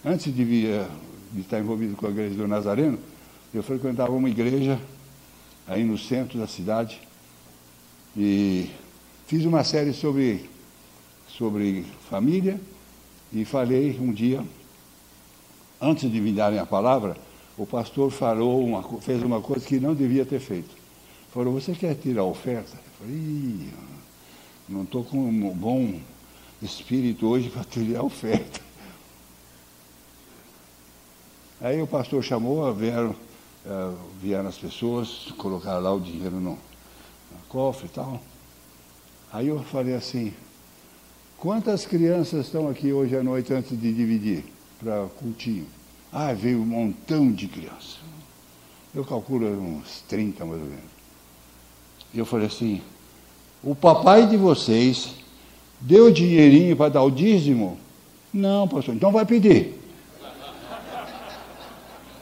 [0.04, 0.88] Antes de, eh,
[1.34, 2.98] de estar envolvido com a igreja do Nazareno,
[3.54, 4.80] eu frequentava uma igreja
[5.68, 7.02] aí no centro da cidade
[8.16, 8.70] e
[9.28, 10.50] fiz uma série sobre,
[11.28, 12.62] sobre família
[13.34, 14.42] e falei um dia,
[15.82, 17.18] antes de me darem a palavra,
[17.58, 20.74] o pastor falou uma, fez uma coisa que não devia ter feito.
[21.34, 22.78] Falou, você quer tirar a oferta?
[22.78, 23.70] Eu falei,
[24.70, 26.00] não estou com um bom
[26.62, 28.69] espírito hoje para tirar a oferta.
[31.62, 33.10] Aí o pastor chamou, vieram,
[33.66, 38.22] uh, vieram as pessoas, colocaram lá o dinheiro no, no cofre e tal.
[39.32, 40.34] Aí eu falei assim,
[41.38, 44.46] quantas crianças estão aqui hoje à noite antes de dividir
[44.82, 45.68] para cultinho?
[46.14, 48.00] Ah, veio um montão de crianças.
[48.96, 50.84] Eu calculo uns 30 mais ou menos.
[52.14, 52.82] E eu falei assim,
[53.62, 55.14] o papai de vocês
[55.82, 57.78] deu dinheirinho para dar o dízimo?
[58.34, 59.79] Não, pastor, então vai pedir.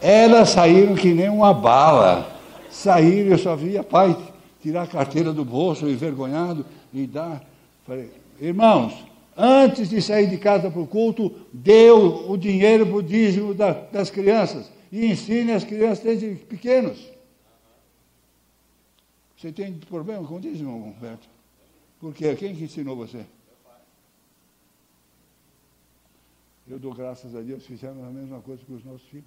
[0.02, 2.36] Elas saíram que nem uma bala.
[2.70, 4.16] Saíram, eu só via pai
[4.62, 7.44] tirar a carteira do bolso, envergonhado, e dar.
[7.86, 8.94] Falei, irmãos,
[9.36, 13.72] antes de sair de casa para o culto, deu o dinheiro para o dízimo da,
[13.72, 14.72] das crianças.
[14.92, 17.00] E ensine as crianças desde pequenos.
[19.38, 21.28] Você tem problema com o dízimo, Humberto?
[22.00, 22.36] Por quê?
[22.36, 23.26] Quem que ensinou você?
[26.70, 29.26] eu dou graças a Deus, fizemos a mesma coisa com os nossos filhos.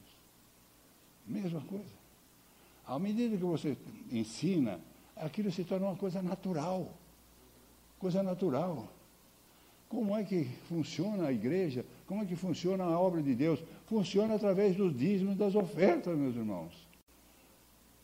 [1.31, 2.01] Mesma coisa.
[2.85, 3.77] À medida que você
[4.11, 4.81] ensina,
[5.17, 6.93] aquilo se torna uma coisa natural.
[8.01, 8.89] Coisa natural.
[9.89, 11.85] Como é que funciona a igreja?
[12.07, 13.61] Como é que funciona a obra de Deus?
[13.87, 16.73] Funciona através dos dízimos das ofertas, meus irmãos.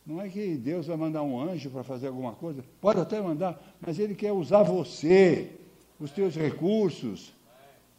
[0.05, 3.61] Não é que Deus vai mandar um anjo para fazer alguma coisa, pode até mandar,
[3.81, 5.51] mas Ele quer usar você,
[5.99, 7.33] os teus recursos,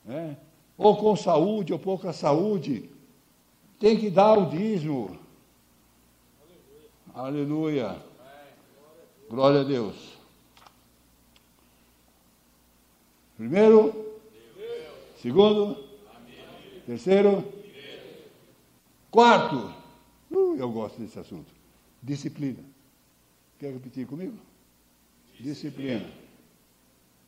[0.06, 0.38] né?
[0.78, 2.88] ou com saúde ou pouca saúde,
[3.78, 5.18] tem que dar o dízimo.
[7.14, 7.86] Aleluia.
[7.86, 8.02] Aleluia.
[9.28, 10.18] Glória a Deus.
[13.36, 13.92] Primeiro.
[14.56, 15.20] Deus.
[15.20, 15.84] Segundo.
[16.14, 16.82] Amém.
[16.86, 17.44] Terceiro.
[19.10, 19.74] Quarto.
[20.30, 21.52] Uh, eu gosto desse assunto.
[22.02, 22.62] Disciplina.
[23.58, 24.38] Quer repetir comigo?
[25.40, 26.10] Disciplina.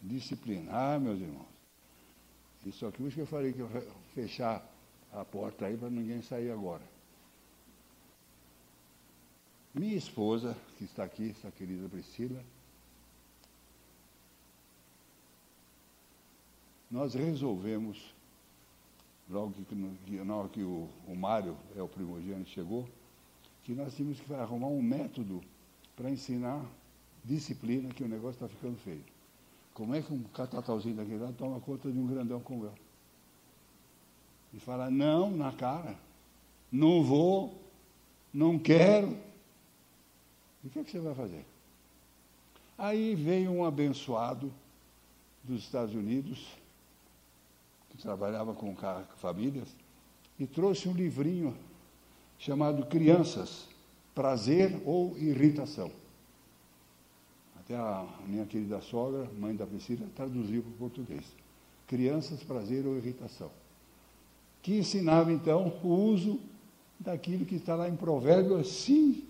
[0.03, 0.71] Disciplina.
[0.73, 1.47] Ah, meus irmãos.
[2.67, 3.69] Isso aqui, isso que eu falei que eu
[4.15, 4.65] fechar
[5.13, 6.83] a porta aí para ninguém sair agora.
[9.73, 12.43] Minha esposa, que está aqui, essa querida Priscila,
[16.91, 18.13] nós resolvemos,
[19.29, 19.75] logo que,
[20.25, 22.89] na hora que o, o Mário, é o primogênito, chegou,
[23.63, 25.41] que nós tínhamos que arrumar um método
[25.95, 26.65] para ensinar
[27.25, 29.05] disciplina, que o negócio está ficando feio.
[29.73, 32.75] Como é que um catatauzinho daquele lá toma conta de um grandão como eu?
[34.53, 35.97] E fala, não, na cara,
[36.71, 37.55] não vou,
[38.33, 39.17] não quero.
[40.63, 41.45] E o que, é que você vai fazer?
[42.77, 44.53] Aí veio um abençoado
[45.45, 46.49] dos Estados Unidos,
[47.91, 48.75] que trabalhava com
[49.17, 49.69] famílias,
[50.39, 51.57] e trouxe um livrinho
[52.39, 53.69] chamado Crianças,
[54.15, 55.91] Prazer ou Irritação.
[57.59, 61.25] Até a minha querida sogra, mãe da Priscila, traduziu para o português.
[61.87, 63.51] Crianças, Prazer ou Irritação.
[64.63, 66.39] Que ensinava, então, o uso
[66.99, 69.25] daquilo que está lá em Provérbio, assim,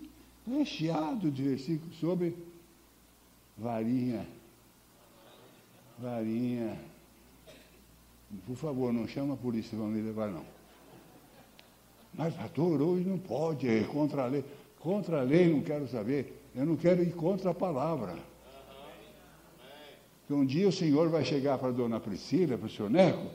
[0.45, 2.35] recheado de versículos sobre
[3.57, 4.27] varinha.
[5.97, 6.77] Varinha.
[8.45, 10.43] Por favor, não chama a polícia para me levar, não.
[12.13, 14.43] Mas, pastor, hoje não pode, é contra a lei.
[14.79, 16.41] Contra a lei não quero saber.
[16.55, 18.17] Eu não quero ir contra a palavra.
[20.27, 23.27] Que um dia o Senhor vai chegar para a dona Priscila, para o senhor Neco,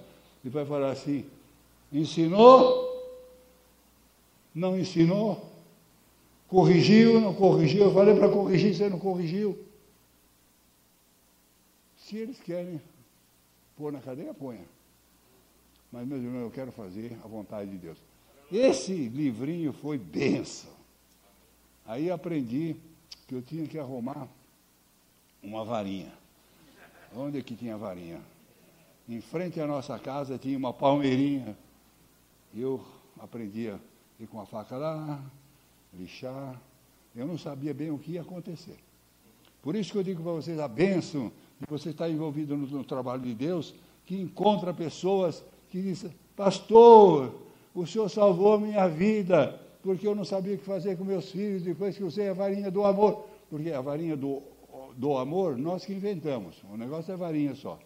[0.44, 1.24] e vai falar assim:
[2.01, 2.86] ensinou?
[4.55, 5.53] Não ensinou?
[6.49, 7.20] Corrigiu?
[7.20, 7.84] Não corrigiu?
[7.84, 9.59] Eu falei para corrigir, você não corrigiu.
[11.99, 12.80] Se eles querem
[13.76, 14.64] pôr na cadeia, ponha.
[15.90, 17.99] Mas, meus irmãos, eu quero fazer a vontade de Deus.
[18.51, 20.70] Esse livrinho foi benção.
[21.84, 22.76] Aí aprendi
[23.26, 24.28] que eu tinha que arrumar
[25.42, 26.12] uma varinha.
[27.14, 28.20] Onde é que tinha varinha?
[29.09, 31.57] Em frente à nossa casa tinha uma palmeirinha.
[32.59, 32.80] Eu
[33.20, 33.78] aprendi a
[34.18, 35.22] ir com a faca lá,
[35.92, 36.59] lixar.
[37.14, 38.78] Eu não sabia bem o que ia acontecer.
[39.62, 41.30] Por isso que eu digo para vocês a bênção
[41.61, 43.74] de você estar envolvido no, no trabalho de Deus,
[44.07, 47.34] que encontra pessoas que dizem, pastor,
[47.74, 51.62] o Senhor salvou minha vida, porque eu não sabia o que fazer com meus filhos
[51.62, 53.26] depois que usei a varinha do amor.
[53.50, 54.42] Porque a varinha do,
[54.96, 56.57] do amor, nós que inventamos.
[56.72, 57.78] O negócio é varinha só.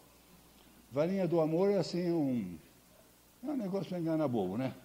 [0.91, 2.57] Varinha do amor é assim um.
[3.43, 4.75] É um negócio para enganar bobo, né?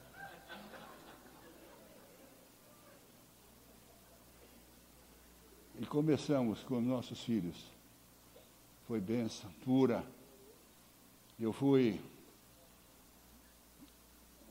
[5.78, 7.70] E começamos com nossos filhos.
[8.86, 10.02] Foi benção pura.
[11.38, 12.00] Eu fui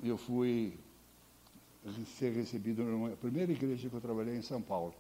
[0.03, 0.77] eu fui
[2.17, 4.93] ser recebido na primeira igreja que eu trabalhei em São Paulo,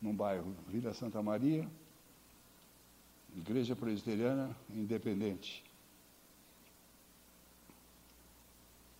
[0.00, 1.68] num bairro Vila Santa Maria,
[3.36, 5.67] igreja presbiteriana independente.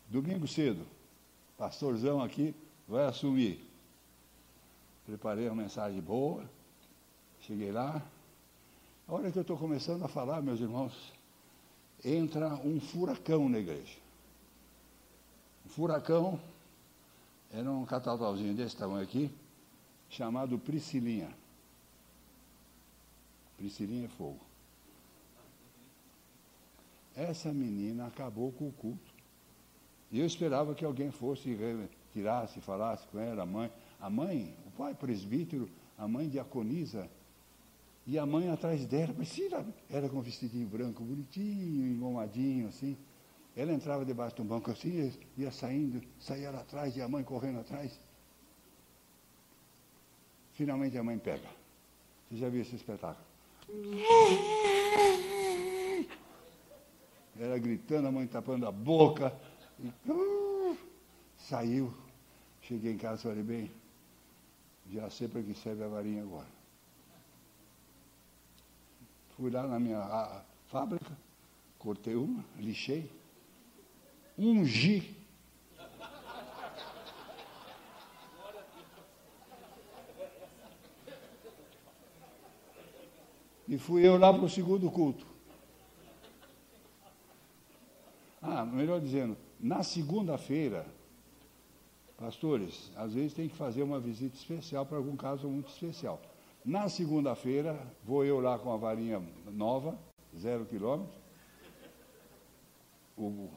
[0.08, 0.86] Domingo cedo,
[1.58, 2.54] pastorzão aqui
[2.86, 3.62] vai assumir.
[5.04, 6.48] Preparei uma mensagem boa,
[7.40, 8.02] cheguei lá.
[9.06, 11.12] A hora que eu estou começando a falar, meus irmãos,
[12.02, 13.98] entra um furacão na igreja.
[15.66, 16.40] Furacão
[17.50, 19.30] era um catalauzinho desse tamanho aqui,
[20.08, 21.34] chamado Priscilinha.
[23.58, 24.40] Priscilinha é fogo.
[27.14, 29.07] Essa menina acabou com o culto.
[30.10, 31.56] E eu esperava que alguém fosse,
[32.12, 33.70] tirasse, falasse com ela, a mãe.
[34.00, 37.08] A mãe, o pai presbítero, a mãe diaconisa,
[38.08, 42.96] e a mãe atrás dela, Priscila, era com um vestidinho branco, bonitinho, engomadinho, assim.
[43.54, 47.22] Ela entrava debaixo de um banco assim, ia saindo, saía lá atrás e a mãe
[47.22, 48.00] correndo atrás.
[50.54, 51.46] Finalmente a mãe pega.
[52.30, 53.26] Você já viu esse espetáculo?
[57.38, 59.38] Ela gritando, a mãe tapando a boca,
[59.80, 60.76] E uh,
[61.36, 61.92] saiu.
[62.62, 63.72] Cheguei em casa e falei, bem,
[64.90, 66.48] já sei para que serve a varinha agora.
[69.36, 71.16] Fui lá na minha a, fábrica,
[71.78, 73.10] cortei uma, lixei,
[74.36, 75.16] ungi.
[83.68, 85.26] E fui eu lá para o segundo culto.
[88.40, 90.86] Ah, melhor dizendo, na segunda-feira,
[92.16, 96.20] pastores, às vezes tem que fazer uma visita especial para algum caso muito especial.
[96.64, 99.98] Na segunda-feira, vou eu lá com a varinha nova,
[100.36, 101.18] zero quilômetro.
[103.16, 103.48] O,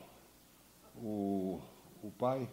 [0.98, 1.60] o,
[2.02, 2.50] o pai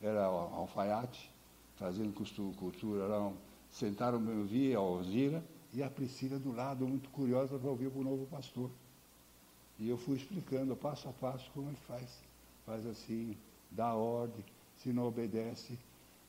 [0.00, 1.30] era alfaiate,
[1.76, 3.32] fazendo costura lá.
[3.70, 8.02] Sentaram, eu vi a Alzira e a Priscila do lado, muito curiosa para ouvir o
[8.02, 8.70] novo pastor.
[9.78, 12.22] E eu fui explicando passo a passo como ele faz.
[12.64, 13.36] Faz assim,
[13.70, 14.44] dá ordem,
[14.76, 15.78] se não obedece.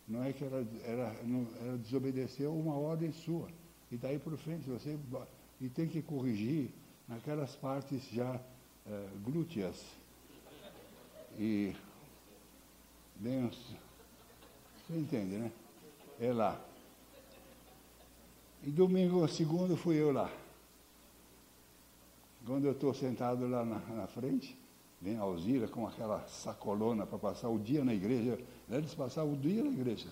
[0.08, 1.16] Não é que ela, ela,
[1.62, 3.48] ela desobedeceu uma ordem sua.
[3.92, 4.98] E daí para frente você
[5.62, 6.72] e tem que corrigir
[7.08, 8.40] naquelas partes já
[8.86, 9.82] é, glúteas.
[11.38, 11.74] E
[13.16, 15.52] bem, você entende, né?
[16.20, 16.60] É lá.
[18.62, 20.32] E domingo, segundo, fui eu lá.
[22.46, 24.58] Quando eu estou sentado lá na, na, frente,
[25.04, 28.40] vem a Alzira com aquela sacolona para passar o dia na igreja.
[28.70, 30.08] Eles passavam o dia na igreja.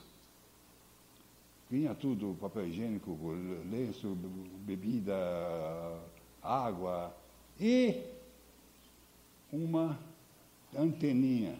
[1.69, 3.17] Vinha tudo, papel higiênico,
[3.71, 4.13] lenço,
[4.65, 5.15] bebida,
[6.43, 7.15] água
[7.57, 8.03] e
[9.51, 9.97] uma
[10.77, 11.57] anteninha.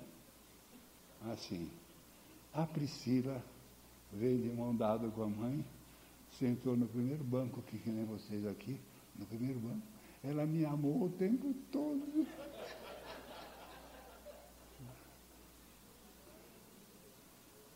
[1.31, 1.69] Assim.
[2.53, 3.41] A Priscila
[4.11, 5.63] veio de mão dada com a mãe,
[6.37, 8.77] sentou no primeiro banco, que, que nem vocês aqui,
[9.17, 9.81] no primeiro banco,
[10.21, 12.27] ela me amou o tempo todo.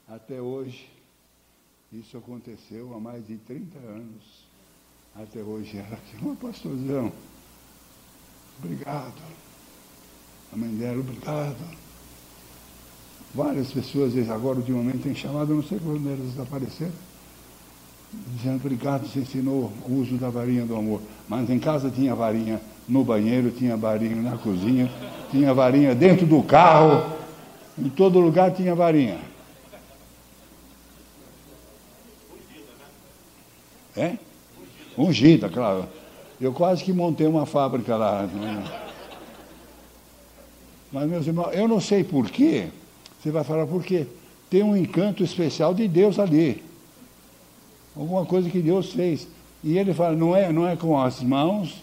[0.07, 0.87] Até hoje,
[1.91, 4.45] isso aconteceu há mais de 30 anos.
[5.15, 7.11] Até hoje ela aqui, uma pastorzão.
[8.59, 9.21] Obrigado.
[10.53, 11.77] A mãe dela, obrigado.
[13.33, 16.93] Várias pessoas agora ultimamente têm chamado, não sei quando elas apareceram
[18.27, 21.01] dizendo, obrigado, você ensinou o uso da varinha do amor.
[21.27, 24.91] Mas em casa tinha varinha no banheiro, tinha varinha na cozinha,
[25.31, 27.13] tinha varinha dentro do carro,
[27.77, 29.19] em todo lugar tinha varinha.
[33.95, 34.15] É?
[34.97, 35.87] Ungida, claro.
[36.39, 38.23] Eu quase que montei uma fábrica lá.
[38.23, 38.63] Né?
[40.91, 42.67] Mas, meus irmãos, eu não sei porquê.
[43.19, 44.05] Você vai falar por quê?
[44.49, 46.63] Tem um encanto especial de Deus ali
[47.95, 49.27] alguma coisa que Deus fez.
[49.63, 51.81] E ele fala, não é, não é com as mãos,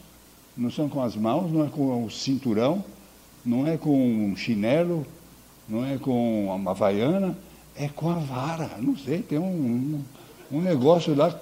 [0.56, 2.84] não são com as mãos, não é com o cinturão,
[3.44, 5.06] não é com um chinelo,
[5.68, 7.36] não é com uma havaiana,
[7.74, 8.70] é com a vara.
[8.78, 9.44] Não sei, tem um,
[10.52, 11.36] um, um negócio lá.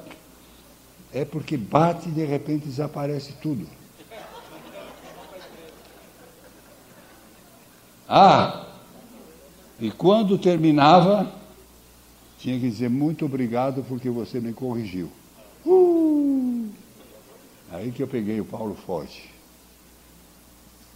[1.13, 3.67] É porque bate e de repente desaparece tudo.
[8.09, 8.67] Ah,
[9.81, 11.33] e quando terminava,
[12.39, 15.11] tinha que dizer muito obrigado porque você me corrigiu.
[15.65, 16.69] Uh!
[17.71, 19.31] Aí que eu peguei o Paulo Forte.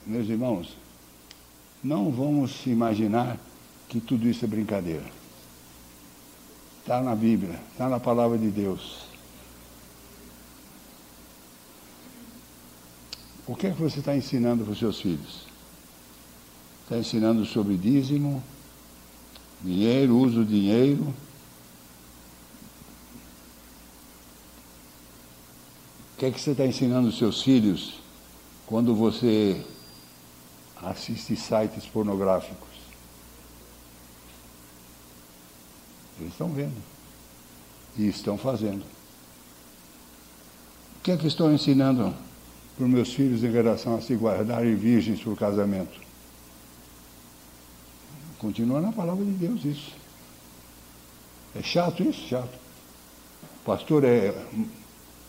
[0.06, 0.76] Meus irmãos,
[1.82, 3.38] não vamos imaginar
[3.88, 5.04] que tudo isso é brincadeira.
[6.80, 9.13] Está na Bíblia, está na palavra de Deus.
[13.46, 15.46] O que é que você está ensinando para os seus filhos?
[16.82, 18.42] Está ensinando sobre dízimo,
[19.62, 21.14] dinheiro, uso do dinheiro,
[26.14, 27.94] O que é que você está ensinando os seus filhos
[28.66, 29.66] quando você
[30.80, 32.68] assiste sites pornográficos?
[36.20, 36.80] Eles estão vendo.
[37.96, 38.84] E estão fazendo.
[40.98, 42.14] O que é que estou ensinando
[42.78, 46.00] os meus filhos em relação a se guardarem virgens para o casamento?
[48.38, 49.92] Continua na palavra de Deus isso.
[51.54, 52.26] É chato isso?
[52.28, 52.58] Chato.
[53.62, 54.34] O pastor é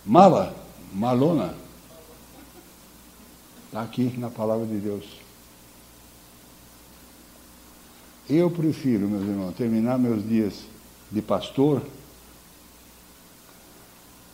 [0.06, 0.66] mala?
[0.96, 1.54] malona.
[3.68, 5.06] Está aqui na palavra de Deus.
[8.30, 10.64] Eu prefiro, meus irmãos, terminar meus dias
[11.12, 11.82] de pastor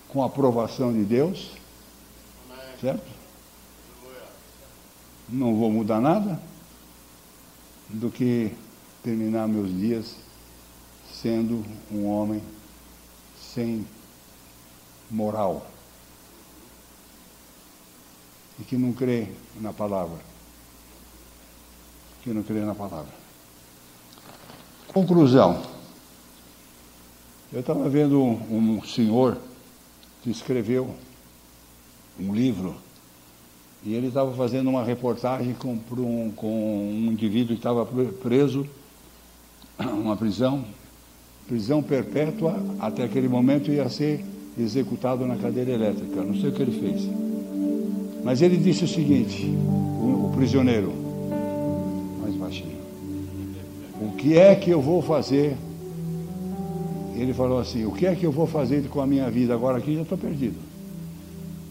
[0.07, 1.51] com a aprovação de Deus,
[2.81, 3.09] certo?
[5.29, 6.41] Não vou mudar nada,
[7.87, 8.51] do que
[9.03, 10.15] terminar meus dias
[11.13, 12.41] sendo um homem
[13.39, 13.85] sem
[15.09, 15.65] moral
[18.59, 19.27] e que não crê
[19.59, 20.19] na palavra.
[22.21, 23.11] Que não crê na palavra.
[24.93, 25.63] Conclusão.
[27.51, 29.37] Eu estava vendo um, senhor
[30.21, 30.95] que escreveu
[32.21, 32.75] um livro
[33.83, 37.83] e ele estava fazendo uma reportagem com, um, com um indivíduo que estava
[38.21, 38.67] preso,
[39.81, 40.63] uma prisão,
[41.47, 44.23] prisão perpétua, até aquele momento ia ser
[44.57, 46.21] executado na cadeira elétrica.
[46.21, 47.09] Não sei o que ele fez.
[48.23, 50.93] Mas ele disse o seguinte, o, o prisioneiro,
[52.21, 52.77] mais baixinho,
[53.99, 55.57] o que é que eu vou fazer?
[57.15, 59.79] Ele falou assim, o que é que eu vou fazer com a minha vida agora
[59.79, 59.95] aqui?
[59.95, 60.70] Já estou perdido.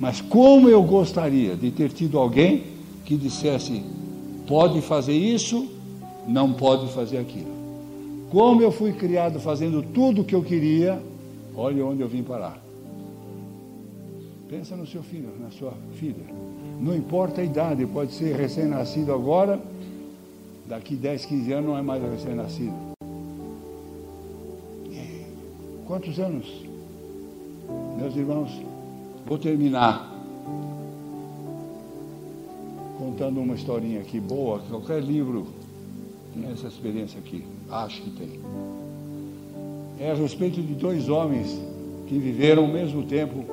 [0.01, 2.65] Mas como eu gostaria de ter tido alguém
[3.05, 3.85] que dissesse:
[4.49, 5.69] pode fazer isso,
[6.27, 7.61] não pode fazer aquilo.
[8.31, 11.01] Como eu fui criado fazendo tudo o que eu queria,
[11.55, 12.59] olha onde eu vim parar.
[14.49, 16.25] Pensa no seu filho, na sua filha.
[16.81, 19.61] Não importa a idade, pode ser recém-nascido agora,
[20.67, 22.75] daqui 10, 15 anos não é mais recém-nascido.
[25.87, 26.47] Quantos anos?
[27.99, 28.51] Meus irmãos,
[29.27, 30.11] Vou terminar
[32.99, 35.47] contando uma historinha aqui boa, qualquer livro
[36.35, 38.41] tem essa experiência aqui, acho que tem.
[39.99, 41.61] É a respeito de dois homens
[42.07, 43.45] que viveram ao mesmo tempo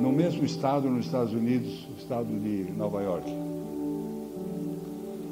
[0.00, 3.30] no mesmo estado nos Estados Unidos, o estado de Nova York.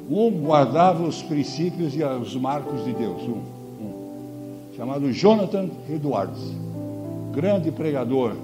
[0.09, 3.41] Um guardava os princípios e os marcos de Deus, um,
[3.81, 6.53] um chamado Jonathan Edwards,
[7.33, 8.35] grande pregador,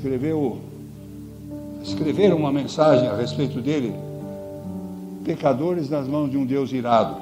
[0.00, 0.56] escreveu,
[1.82, 3.94] escreveram uma mensagem a respeito dele,
[5.24, 7.16] pecadores nas mãos de um Deus irado,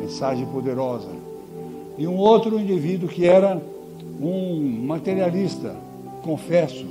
[0.00, 1.08] mensagem poderosa.
[1.96, 3.62] E um outro indivíduo que era
[4.20, 5.76] um materialista,
[6.22, 6.84] confesso,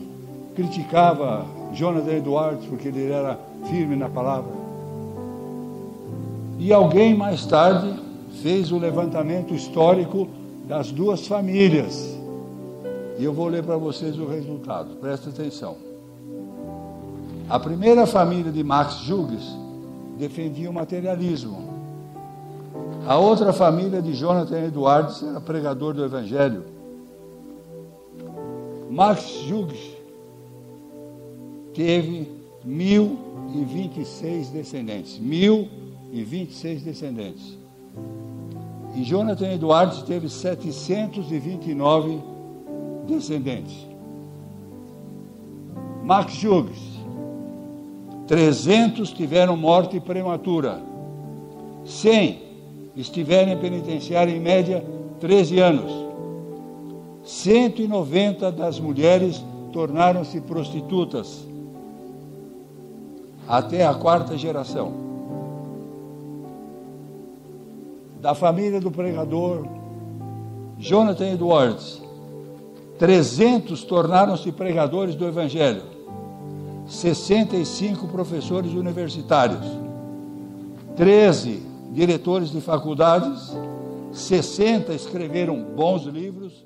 [0.56, 3.38] criticava Jonathan Edwards porque ele era
[3.70, 4.54] firme na palavra.
[6.58, 7.94] E alguém mais tarde
[8.42, 10.26] fez o levantamento histórico
[10.66, 12.15] das duas famílias
[13.18, 15.78] e eu vou ler para vocês o resultado, presta atenção.
[17.48, 19.44] A primeira família de Max Jugges
[20.18, 21.64] defendia o materialismo.
[23.08, 26.64] A outra família de Jonathan Edwards era pregador do Evangelho.
[28.90, 29.96] Max Jugges
[31.74, 32.30] teve
[32.64, 35.20] 1026 descendentes.
[35.20, 37.58] 1026 descendentes.
[38.96, 42.35] E Jonathan Edwards teve 729 descendentes
[43.06, 43.86] descendentes.
[46.04, 46.80] Max Jugges,
[48.28, 50.82] 300 tiveram morte prematura,
[51.86, 52.42] 100
[52.96, 54.86] estiveram em penitenciária em média
[55.20, 55.92] 13 anos,
[57.24, 59.44] 190 das mulheres
[59.74, 61.46] tornaram-se prostitutas,
[63.48, 64.94] até a quarta geração.
[68.22, 69.68] Da família do pregador
[70.78, 72.05] Jonathan Edwards,
[72.98, 75.84] 300 tornaram-se pregadores do Evangelho,
[76.88, 79.66] 65 professores universitários,
[80.96, 83.52] 13 diretores de faculdades,
[84.14, 86.66] 60 escreveram bons livros,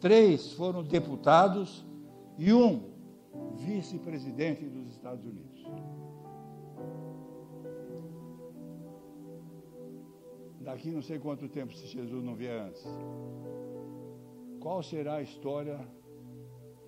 [0.00, 1.84] 3 foram deputados.
[2.38, 2.84] E um
[3.56, 5.50] vice-presidente dos Estados Unidos.
[10.60, 12.82] Daqui não sei quanto tempo, se Jesus não vier antes.
[14.60, 15.80] Qual será a história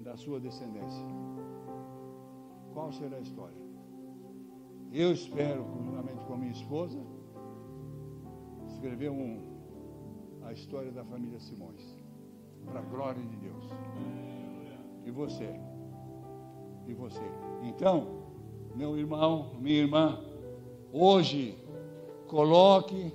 [0.00, 1.06] da sua descendência?
[2.74, 3.56] Qual será a história?
[4.92, 6.98] Eu espero, juntamente com a minha esposa,
[8.68, 9.40] escrever um,
[10.44, 11.96] a história da família Simões,
[12.66, 13.64] para a glória de Deus.
[15.06, 15.48] E você?
[16.86, 17.24] E você?
[17.62, 18.06] Então,
[18.76, 20.20] meu irmão, minha irmã,
[20.92, 21.56] hoje
[22.28, 23.14] coloque,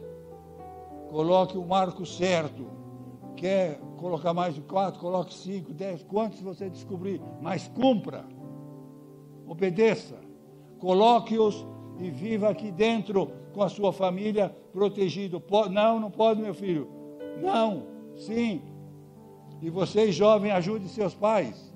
[1.11, 2.76] coloque o marco certo
[3.37, 8.25] quer colocar mais de quatro, coloque cinco, dez, quantos você descobrir, mas cumpra,
[9.47, 10.15] obedeça,
[10.79, 11.65] coloque-os
[11.99, 15.41] e viva aqui dentro com a sua família protegido.
[15.71, 16.89] Não, não pode, meu filho.
[17.41, 17.83] Não,
[18.17, 18.61] sim.
[19.61, 21.73] E vocês, jovens, ajude seus pais.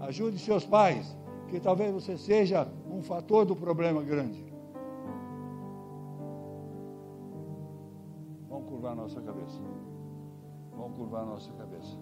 [0.00, 1.16] Ajude seus pais,
[1.48, 4.44] que talvez você seja um fator do problema grande.
[8.48, 9.60] Vamos curvar nossa cabeça.
[10.76, 11.96] Vamos curvar a nossa cabeça.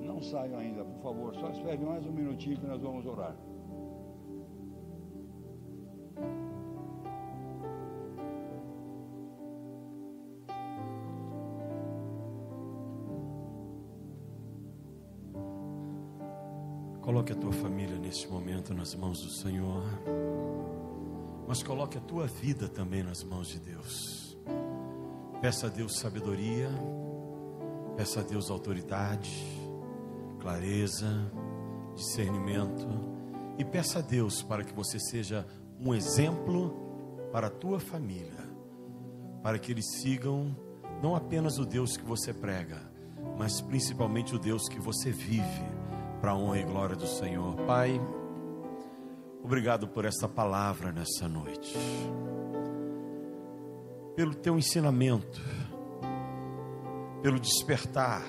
[0.00, 1.34] Não saiam ainda, por favor.
[1.36, 3.36] Só espere mais um minutinho que nós vamos orar.
[17.08, 19.82] Coloque a tua família neste momento nas mãos do Senhor.
[21.48, 24.36] Mas coloque a tua vida também nas mãos de Deus.
[25.40, 26.68] Peça a Deus sabedoria,
[27.96, 29.46] peça a Deus autoridade,
[30.38, 31.32] clareza,
[31.94, 32.86] discernimento
[33.56, 35.46] e peça a Deus para que você seja
[35.80, 38.46] um exemplo para a tua família,
[39.42, 40.54] para que eles sigam
[41.02, 42.78] não apenas o Deus que você prega,
[43.38, 45.64] mas principalmente o Deus que você vive,
[46.20, 47.54] para a honra e glória do Senhor.
[47.64, 47.98] Pai,
[49.48, 51.74] Obrigado por esta palavra nessa noite.
[54.14, 55.40] Pelo teu ensinamento,
[57.22, 58.26] pelo despertar.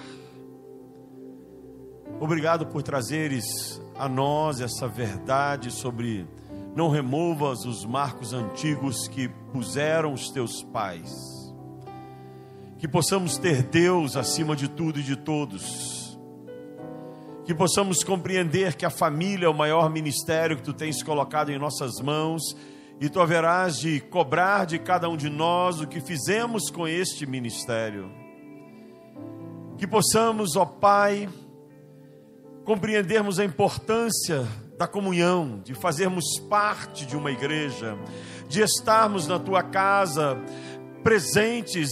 [2.21, 6.25] Obrigado por trazeres a nós essa verdade sobre
[6.73, 11.13] não removas os marcos antigos que puseram os teus pais.
[12.77, 15.98] Que possamos ter Deus acima de tudo e de todos
[17.49, 21.57] que possamos compreender que a família é o maior ministério que tu tens colocado em
[21.57, 22.55] nossas mãos
[23.01, 27.25] e tu haverás de cobrar de cada um de nós o que fizemos com este
[27.25, 28.11] ministério.
[29.79, 31.27] Que possamos, ó Pai,
[32.65, 34.47] compreendermos a importância
[34.77, 37.97] da comunhão, de fazermos parte de uma igreja,
[38.47, 40.39] de estarmos na tua casa
[41.01, 41.89] presentes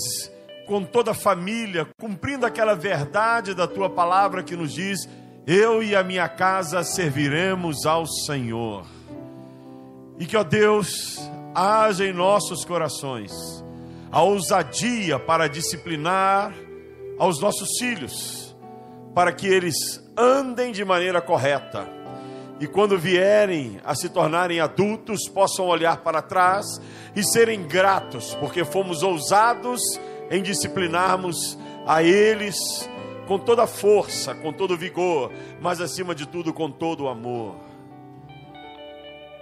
[0.68, 5.10] com toda a família, cumprindo aquela verdade da tua palavra que nos diz
[5.48, 8.86] eu e a minha casa serviremos ao Senhor.
[10.20, 11.18] E que, ó Deus,
[11.56, 13.32] haja em nossos corações
[14.12, 16.54] a ousadia para disciplinar
[17.18, 18.54] aos nossos filhos,
[19.16, 21.88] para que eles andem de maneira correta.
[22.60, 26.66] E quando vierem a se tornarem adultos, possam olhar para trás
[27.16, 29.80] e serem gratos, porque fomos ousados
[30.30, 32.58] em disciplinarmos a eles
[33.28, 37.08] com toda a força, com todo o vigor, mas acima de tudo com todo o
[37.10, 37.56] amor.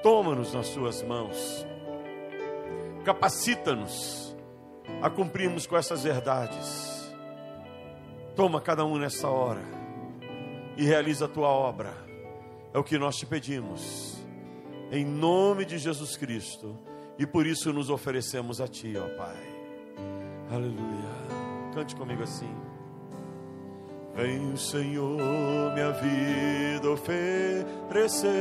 [0.02, 1.66] Toma-nos nas tuas mãos,
[3.04, 4.36] capacita-nos
[5.02, 7.14] a cumprirmos com essas verdades.
[8.36, 9.62] Toma cada um nessa hora
[10.76, 11.94] e realiza a tua obra,
[12.74, 14.18] é o que nós te pedimos,
[14.92, 16.78] em nome de Jesus Cristo,
[17.18, 19.38] e por isso nos oferecemos a Ti, ó Pai.
[20.52, 21.74] Aleluia.
[21.74, 22.75] Cante comigo assim.
[24.16, 25.18] Vem, Senhor,
[25.74, 28.36] minha vida oferecer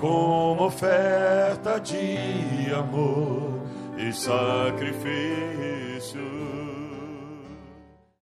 [0.00, 3.60] como oferta de amor
[3.96, 5.22] e sacrifício.